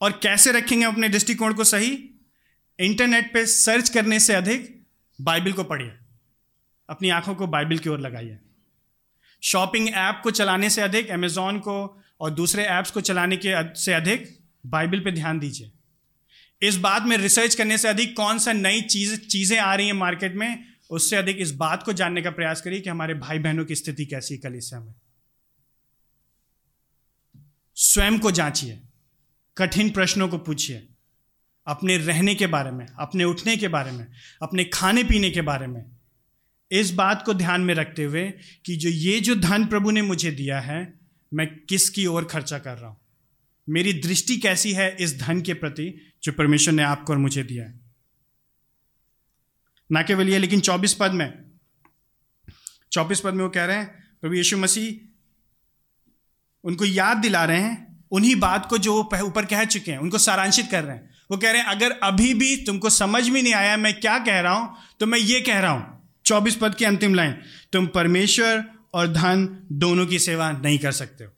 [0.01, 2.09] और कैसे रखेंगे अपने दृष्टिकोण को सही?
[2.79, 4.85] इंटरनेट पे सर्च करने से अधिक
[5.21, 5.91] बाइबल को पढ़िए।
[6.89, 8.39] अपनी आँखों को बाइबल की ओर लगाइए।
[9.41, 13.93] शॉपिंग ऐप को चलाने से अधिक अमेजोन को और दूसरे ऐप्स को चलाने के से
[13.93, 15.71] अधिक बाइबल पे ध्यान दीजिए।
[16.63, 19.93] इस बात में रिसर्च करने से अधिक कौन सा नई चीज़, चीज़ें आ रही हैं
[19.93, 23.65] मार्केट में, उससे अधिक इस बात को जानने का प्रयास करिए कि हमारे भाई बहनों
[23.65, 24.93] की स्थिति कैसी है कलिसिया में
[27.75, 28.81] स्वयं को जांचिए,
[29.57, 30.87] कठिन प्रश्नों को पूछिए,
[31.67, 34.07] अपने रहने के बारे में, अपने उठने के बारे में,
[34.41, 35.85] अपने खाने पीने के बारे में।
[36.71, 38.33] इस बात को ध्यान में रखते हुए
[38.65, 40.99] कि जो ये जो धन प्रभु ने मुझे दिया है,
[41.33, 43.04] मैं किसकी ओर खर्चा कर रहा हूँ?
[43.67, 45.93] मेरी दृष्टि कैसी है इस धन के प्रति
[46.23, 47.79] जो परमेश्वर ने आपको और मुझे दिया है?
[49.89, 51.33] ना केवल ये, लेकिन चौबीस पद में,
[52.91, 53.87] चौबीस पद में वो कह रहे हैं,
[54.21, 54.93] प्रभु यीशु मसीह
[56.63, 60.67] उनको याद दिला रहे हैं, उन्हीं बात को जो ऊपर कह चुके हैं, उनको सारांशित
[60.71, 63.77] कर रहे हैं। वो कह रहे हैं, अगर अभी भी तुमको समझ में नहीं आया
[63.77, 67.15] मैं क्या कह रहा हूँ तो मैं ये कह रहा हूँ, चौबीस पद की अंतिम
[67.15, 67.35] लाइन,
[67.73, 68.63] तुम परमेश्वर
[68.93, 71.31] और धन दोनों की सेवा नहीं कर सकते हो।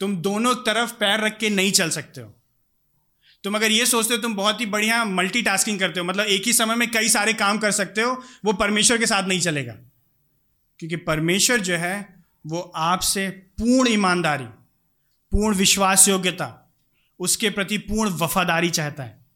[0.00, 2.34] तुम दोनों तरफ़ पैर रख के नहीं चल सकते हो।
[3.44, 6.52] तुम अगर ये सोचते हो तुम बहुत ही बढ़िया मल्टीटास्किंग करते हो मतलब एक ही
[6.52, 9.72] समय में कई सारे काम कर सकते हो, वो परमेश्वर के साथ नहीं चलेगा।
[10.78, 14.44] क्योंकि परमेश्वर जो है, वो आपसे पूर्ण ईमानदारी,
[15.30, 16.74] पूर्ण विश्वास योग्यता
[17.18, 19.26] उसके प्रति पूर्ण वफादारी चाहता है।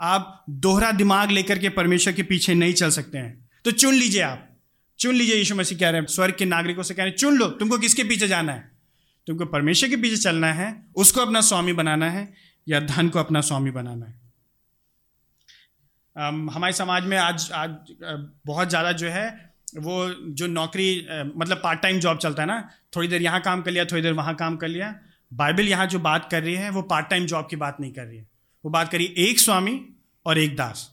[0.00, 4.22] आप दोहरा दिमाग लेकर के परमेश्वर के पीछे नहीं चल सकते हैं। तो चुन लीजिए
[4.22, 4.58] आप।
[4.98, 7.34] चुन लीजिए यीशु मसीह कह रहे हैं, स्वर्ग के नागरिकों से कह रहे हैं, चुन
[7.34, 8.69] लो, तुमको किसके पीछे जाना है?
[9.30, 12.32] तुमको परमेश्वर के पीछे चलना है, उसको अपना स्वामी बनाना है,
[12.66, 14.18] या धन को अपना स्वामी बनाना है।
[16.48, 17.70] हमारे समाज में आज आज
[18.46, 20.88] बहुत ज़्यादा जो है, वो जो नौकरी
[21.36, 24.12] मतलब पार्ट टाइम जॉब चलता है ना, थोड़ी देर यहाँ काम कर लिया, थोड़ी देर
[24.12, 24.94] वहाँ काम कर लिया।
[25.32, 28.04] बाइबल यहाँ जो बात कर रही है, वो पार्ट टाइम जॉब की बात नहीं कर
[28.04, 28.26] रही है।
[28.64, 29.80] वो बात करी एक स्वामी
[30.26, 30.90] और एक दास।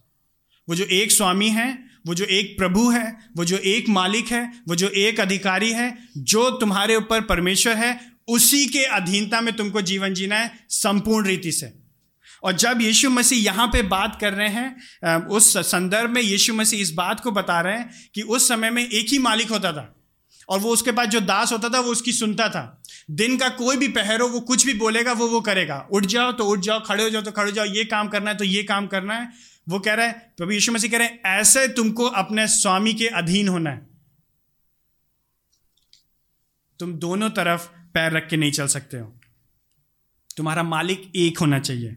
[0.67, 1.67] वो जो एक स्वामी है,
[2.07, 5.97] वो जो एक प्रभु है, वो जो एक मालिक है, वो जो एक अधिकारी है,
[6.17, 11.51] जो तुम्हारे ऊपर परमेश्वर है उसी के अधीनता में तुमको जीवन जीना है, संपूर्ण रीति
[11.51, 11.73] से।
[12.43, 16.81] और जब यीशु मसीह यहाँ पे बात कर रहे हैं उस संदर्भ में यीशु मसीह
[16.81, 19.93] इस बात को बता रहे हैं कि उस समय में एक ही मालिक होता था।
[20.49, 23.77] और वो उसके पास जो दास होता था, वो उसकी सुनता था। दिन का कोई
[23.77, 26.79] भी पहर हो वो कुछ भी बोलेगा, वो वो करेगा। उठ जाओ तो उठ जाओ,
[26.79, 29.13] खड़े हो जाओ तो खड़े हो जाओ, ये काम करना है तो ये काम करना
[29.13, 29.29] है।
[29.69, 33.07] वो कह रहा है, प्रभु यीशु मसीह कह रहे हैं, ऐसे तुमको अपने स्वामी के
[33.07, 33.87] अधीन होना है।
[36.79, 39.19] तुम दोनों तरफ़ पैर रख के नहीं चल सकते हो।
[40.37, 41.95] तुम्हारा मालिक एक होना चाहिए।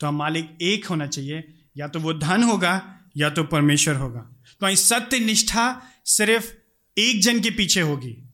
[0.00, 4.20] तो हम मालिक एक होना चाहिए। या तो वो धन होगा, या तो परमेश्वर होगा।
[4.60, 6.54] तो सत्य निष्ठा सिर्फ़
[6.98, 8.24] एक जन के पीछे होगी।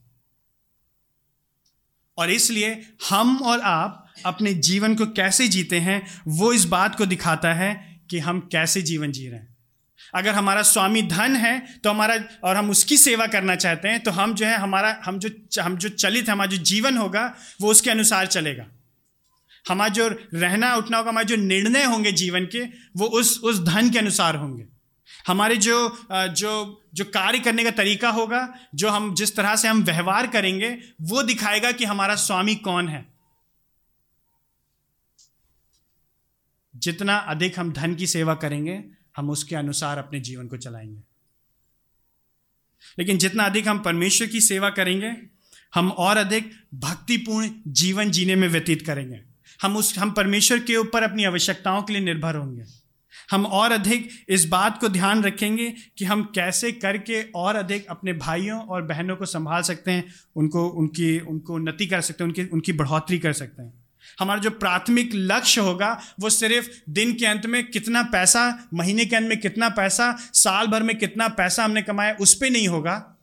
[2.19, 7.07] और इसलिए हम और आप अपने जीवन को कैसे जीते हैं, वो इस बात को
[7.07, 9.56] दिखाता है कि हम कैसे जीवन जी रहे हैं।
[10.17, 12.15] अगर हमारा स्वामी धन है तो हमारा,
[12.45, 15.77] और हम उसकी सेवा करना चाहते हैं तो हम जो है, हमारा, हम जो हम
[15.77, 18.67] जो चलित हमारा जो जीवन होगा, वो उसके अनुसार चलेगा।
[19.65, 22.65] हमारा जो रहना, उठना होगा, हमारे जो निर्णय होंगे जीवन के,
[22.97, 24.67] वो उस उस धन के अनुसार होंगे।
[25.27, 25.77] हमारे जो
[26.11, 26.53] जो
[26.95, 30.69] जो कार्य करने का तरीका होगा, जो हम, जिस तरह से हम व्यवहार करेंगे,
[31.03, 33.05] वो दिखाएगा कि हमारा स्वामी कौन है।
[36.75, 38.83] जितना अधिक हम धन की सेवा करेंगे
[39.17, 41.01] हम उसके अनुसार अपने जीवन को चलाएँगे।
[42.99, 45.17] लेकिन जितना अधिक हम परमेश्वर की सेवा करेंगे,
[45.75, 49.21] हम और अधिक भक्तिपूर्ण जीवन जीने में व्यतीत करेंगे।
[49.63, 52.65] हम उस, हम परमेश्वर के ऊपर अपनी आवश्यकताओं के लिए निर्भर होंगे।
[53.31, 58.13] हम और अधिक इस बात को ध्यान रखेंगे कि हम कैसे करके और अधिक अपने
[58.13, 62.45] भाइयों और बहनों को संभाल सकते हैं, उनको, उनकी, उनको उन्नति कर सकते हैं, उनकी
[62.45, 63.86] उनकी बढ़ोतरी कर सकते हैं।
[64.19, 69.17] हमारा जो प्राथमिक लक्ष्य होगा, वो सिर्फ़ दिन के अंत में कितना पैसा, महीने के
[69.17, 73.17] अंत में कितना पैसा, साल भर में कितना पैसा हमने कमाया, उस पर नहीं होगा।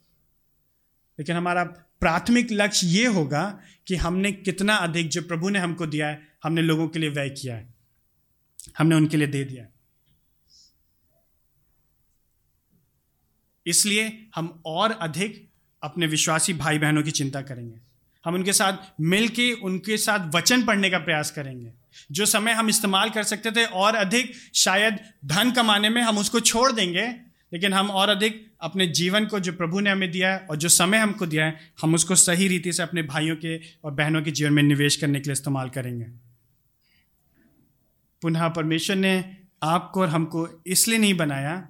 [1.20, 1.64] लेकिन हमारा
[2.00, 6.62] प्राथमिक लक्ष्य ये होगा कि हमने कितना अधिक जो प्रभु ने हमको दिया है, हमने
[6.62, 7.74] लोगों के लिए व्यय किया है।
[8.78, 9.66] हमने उनके लिए दे दिया
[13.66, 15.50] इसलिए हम और अधिक
[15.84, 17.93] अपने विश्वासी भाई बहनों की चिंता करेंगे।
[18.26, 21.74] हम उनके साथ मिल के उनके साथ वचन पढ़ने का प्रयास करेंगे।
[22.12, 26.40] जो समय हम इस्तेमाल कर सकते थे, और अधिक शायद धन कमाने में हम उसको
[26.40, 27.08] छोड़ देंगे,
[27.54, 30.70] लेकिन हम और अधिक अपने जीवन को जो प्रभु ने हमें दिया है और जो
[30.70, 34.32] समय हमको दिया है, हम उसको सही रीति से अपने भाइयों के और बहनों के
[34.32, 36.06] जीवन में निवेश करने के लिए इस्तेमाल करेंगे।
[38.22, 41.68] पुनः परमेश्वर ने आपको और हमको इसलिए नहीं बनाया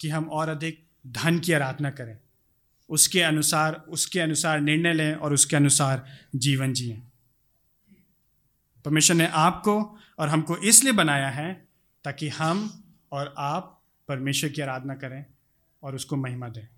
[0.00, 2.18] कि हम और अधिक धन की आराधना करें।
[2.88, 6.06] उसके अनुसार उसके अनुसार निर्णय लें और उसके अनुसार
[6.36, 7.02] जीवन जिए।
[8.84, 11.68] परमेश्वर ने आपको और हमको इसलिए बनाया है
[12.04, 15.26] ताकि हम और आप परमेश्वर की आराधना करें
[15.82, 16.68] और उसको महिमा दें।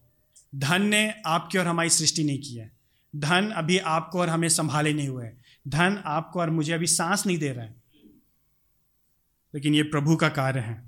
[0.55, 2.77] धन ने आपकी और हमारी सृष्टि नहीं की है।
[3.17, 5.31] धन अभी आपको और हमें संभाले नहीं हुए
[5.69, 7.83] धन आपको और मुझे अभी सांस नहीं दे रहा है।
[9.55, 10.86] लेकिन ये प्रभु का कार्य है।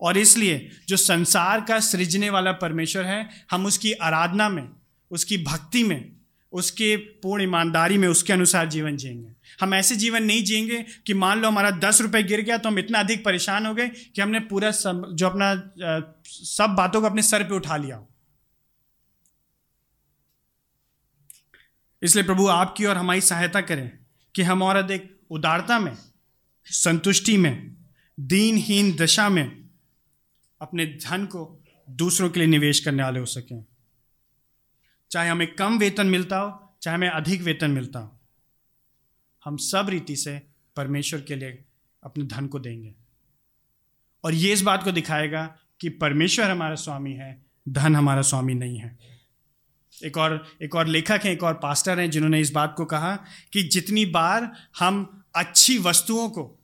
[0.00, 4.68] और इसलिए जो संसार का सृजने वाला परमेश्वर है, हम उसकी आराधना में,
[5.10, 6.12] उसकी भक्ति में,
[6.52, 11.40] उसके पूर्ण ईमानदारी में, उसके अनुसार जीवन जिएँगे। हम ऐसे जीवन नहीं जिएँगे कि मान
[11.40, 14.40] लो हमारा दस रुपये गिर गया तो हम इतना अधिक परेशान हो गए कि हमने
[14.40, 15.54] पूरा सब जो अपना
[16.26, 18.08] सब बातों को अपने सर पे उठा लिया हो।
[22.02, 23.90] इसलिए प्रभु आपकी और हमारी सहायता करें
[24.34, 25.96] कि हम और अधिक उदारता में,
[26.66, 27.76] संतुष्टि में,
[28.20, 29.59] दीनहीन दशा में
[30.60, 33.64] अपने धन को दूसरों के लिए निवेश करने वाले हो सकें।
[35.10, 38.20] चाहे हमें कम वेतन मिलता हो, चाहे हमें अधिक वेतन मिलता हो,
[39.44, 40.42] हम सब रीति से
[40.76, 41.64] परमेश्वर के लिए
[42.04, 42.94] अपने धन को देंगे।
[44.24, 48.78] और ये इस बात को दिखाएगा कि परमेश्वर हमारा स्वामी है, धन हमारा स्वामी नहीं
[48.78, 48.98] है।
[50.04, 53.16] एक और एक और लेखक हैं, एक और पास्टर हैं, जिन्होंने इस बात को कहा
[53.52, 56.59] कि जितनी बार हम अच्छी वस्तुओं को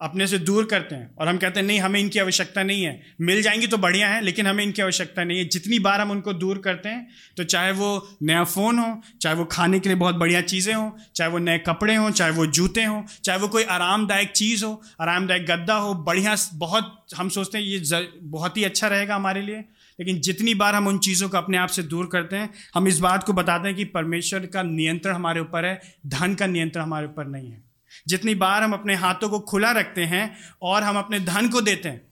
[0.00, 3.00] अपने से दूर करते हैं। और हम कहते हैं, नहीं, हमें इनकी आवश्यकता नहीं है।
[3.20, 6.32] मिल जाएँगी तो बढ़िया है, लेकिन हमें इनकी आवश्यकता नहीं है। जितनी बार हम उनको
[6.32, 10.14] दूर करते हैं तो चाहे वो नया फ़ोन हो, चाहे वो खाने के लिए बहुत
[10.14, 13.64] बढ़िया चीज़ें हों, चाहे वो नए कपड़े हों, चाहे वो जूते हों, चाहे वो कोई
[13.64, 18.88] आरामदायक चीज़ हो, आरामदायक गद्दा हो, बढ़िया बहुत, हम सोचते हैं, ये बहुत ही अच्छा
[18.88, 19.64] रहेगा हमारे लिए।
[20.00, 22.98] लेकिन जितनी बार हम उन चीज़ों को अपने आप से दूर करते हैं, हम इस
[22.98, 27.06] बात को बताते हैं कि परमेश्वर का नियंत्रण हमारे ऊपर है, धन का नियंत्रण हमारे
[27.06, 27.69] ऊपर नहीं है।
[28.08, 31.88] जितनी बार हम अपने हाथों को खुला रखते हैं और हम अपने धन को देते
[31.88, 32.08] हैं।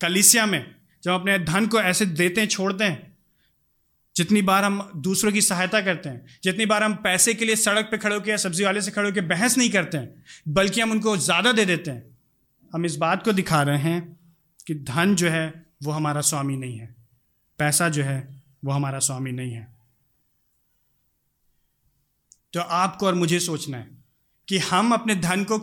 [0.00, 3.16] कलिसिया में जब अपने धन को ऐसे देते हैं, छोड़ते हैं,
[4.16, 7.84] जितनी बार हम दूसरों की सहायता करते हैं, जितनी बार हम पैसे के लिए सड़क
[7.84, 10.90] पे खड़े होकर या सब्ज़ी वाले से खड़े होकर बहस नहीं करते हैं, बल्कि हम
[10.90, 12.16] उनको ज़्यादा दे देते हैं,
[12.72, 14.18] हम इस बात को दिखा रहे हैं
[14.66, 16.94] कि धन जो है, वो हमारा स्वामी नहीं है।
[17.58, 19.76] पैसा जो है, वो हमारा स्वामी नहीं है।
[22.52, 23.97] तो आपको और मुझे सोचना है
[24.48, 25.58] कि हम अपने धन को,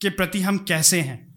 [0.00, 1.34] के प्रति हम कैसे हैं?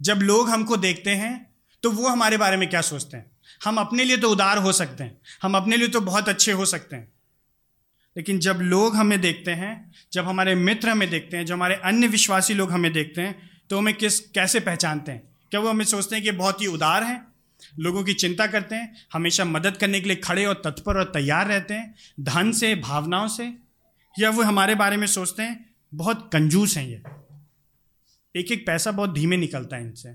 [0.00, 3.30] जब लोग हमको देखते हैं तो वो हमारे बारे में क्या सोचते हैं?
[3.64, 6.64] हम अपने लिए तो उदार हो सकते हैं, हम अपने लिए तो बहुत अच्छे हो
[6.66, 7.12] सकते हैं।
[8.16, 12.06] लेकिन जब लोग हमें देखते हैं, जब हमारे मित्र हमें देखते हैं, जब हमारे अन्य
[12.06, 15.22] विश्वासी लोग हमें देखते हैं तो हमें किस, कैसे पहचानते हैं?
[15.50, 17.26] क्या वो हमें सोचते हैं कि बहुत ही उदार हैं?
[17.78, 21.46] लोगों की चिंता करते हैं, हमेशा मदद करने के लिए खड़े और तत्पर और तैयार
[21.46, 23.52] रहते हैं, धन से, भावनाओं से,
[24.18, 27.02] या वो हमारे बारे में सोचते हैं बहुत कंजूस हैं ये।
[28.34, 30.08] एक एक पैसा बहुत धीमे निकलता है इनसे।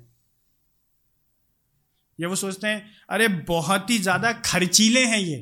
[2.20, 5.38] या वो सोचते हैं, अरे, बहुत ही ज़्यादा खर्चीले हैं ये।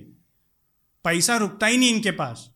[1.04, 2.50] पैसा रुकता ही नहीं इनके पास।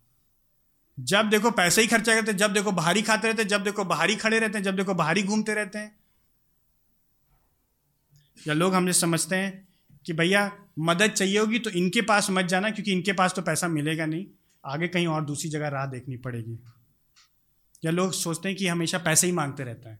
[0.99, 4.39] जब देखो पैसे ही खर्चा करते जब देखो बाहरी खाते रहते जब देखो बाहरी खड़े
[4.39, 5.95] रहते हैं, जब देखो बाहरी घूमते रहते हैं।
[8.47, 9.67] या लोग हमसे समझते हैं
[10.05, 13.67] कि भैया, मदद चाहिए होगी तो इनके पास मत जाना, क्योंकि इनके पास तो पैसा
[13.67, 14.25] मिलेगा नहीं।
[14.65, 16.59] आगे कहीं और दूसरी जगह राह देखनी पड़ेगी।
[17.85, 19.99] या लोग सोचते हैं कि हमेशा पैसे ही मांगते रहता है।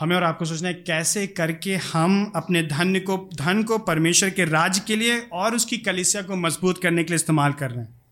[0.00, 4.44] हमें और आपको सोचना है कैसे करके हम अपने धन को धन को परमेश्वर के
[4.44, 8.02] राज के लिए और उसकी कलिसिया को मज़बूत करने के लिए इस्तेमाल कर रहे हैं।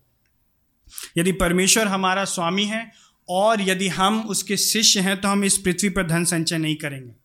[1.17, 2.91] यदि परमेश्वर हमारा स्वामी है
[3.29, 7.15] और यदि हम उसके शिष्य हैं तो हम इस पृथ्वी पर धन संचय नहीं करेंगे।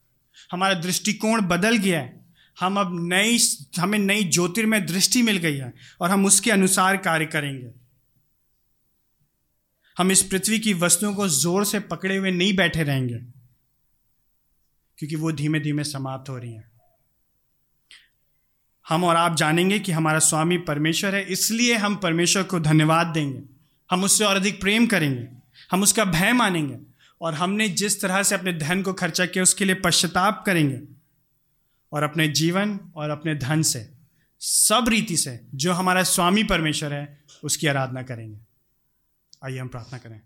[0.52, 2.25] हमारा दृष्टिकोण बदल गया है।
[2.56, 3.38] हम अब नई
[3.78, 7.70] हमें नई ज्योतिर्मय दृष्टि मिल गई है और हम उसके अनुसार कार्य करेंगे।
[9.96, 13.18] हम इस पृथ्वी की वस्तुओं को ज़ोर से पकड़े हुए नहीं बैठे रहेंगे,
[14.98, 16.70] क्योंकि वो धीमे धीमे समाप्त हो रही हैं।
[18.86, 23.42] हम और आप जानेंगे कि हमारा स्वामी परमेश्वर है, इसलिए हम परमेश्वर को धन्यवाद देंगे।
[23.90, 25.28] हम उससे और अधिक प्रेम करेंगे,
[25.70, 26.78] हम उसका भय मानेंगे
[27.20, 30.80] और हमने जिस तरह से अपने धन को खर्चा किया, उसके लिए पश्चाताप करेंगे।
[31.96, 33.92] और अपने जीवन और अपने धन से,
[34.40, 38.40] सब रीति से जो हमारा स्वामी परमेश्वर है, उसकी आराधना करेंगे।
[39.44, 40.20] आइए हम प्रार्थना करें।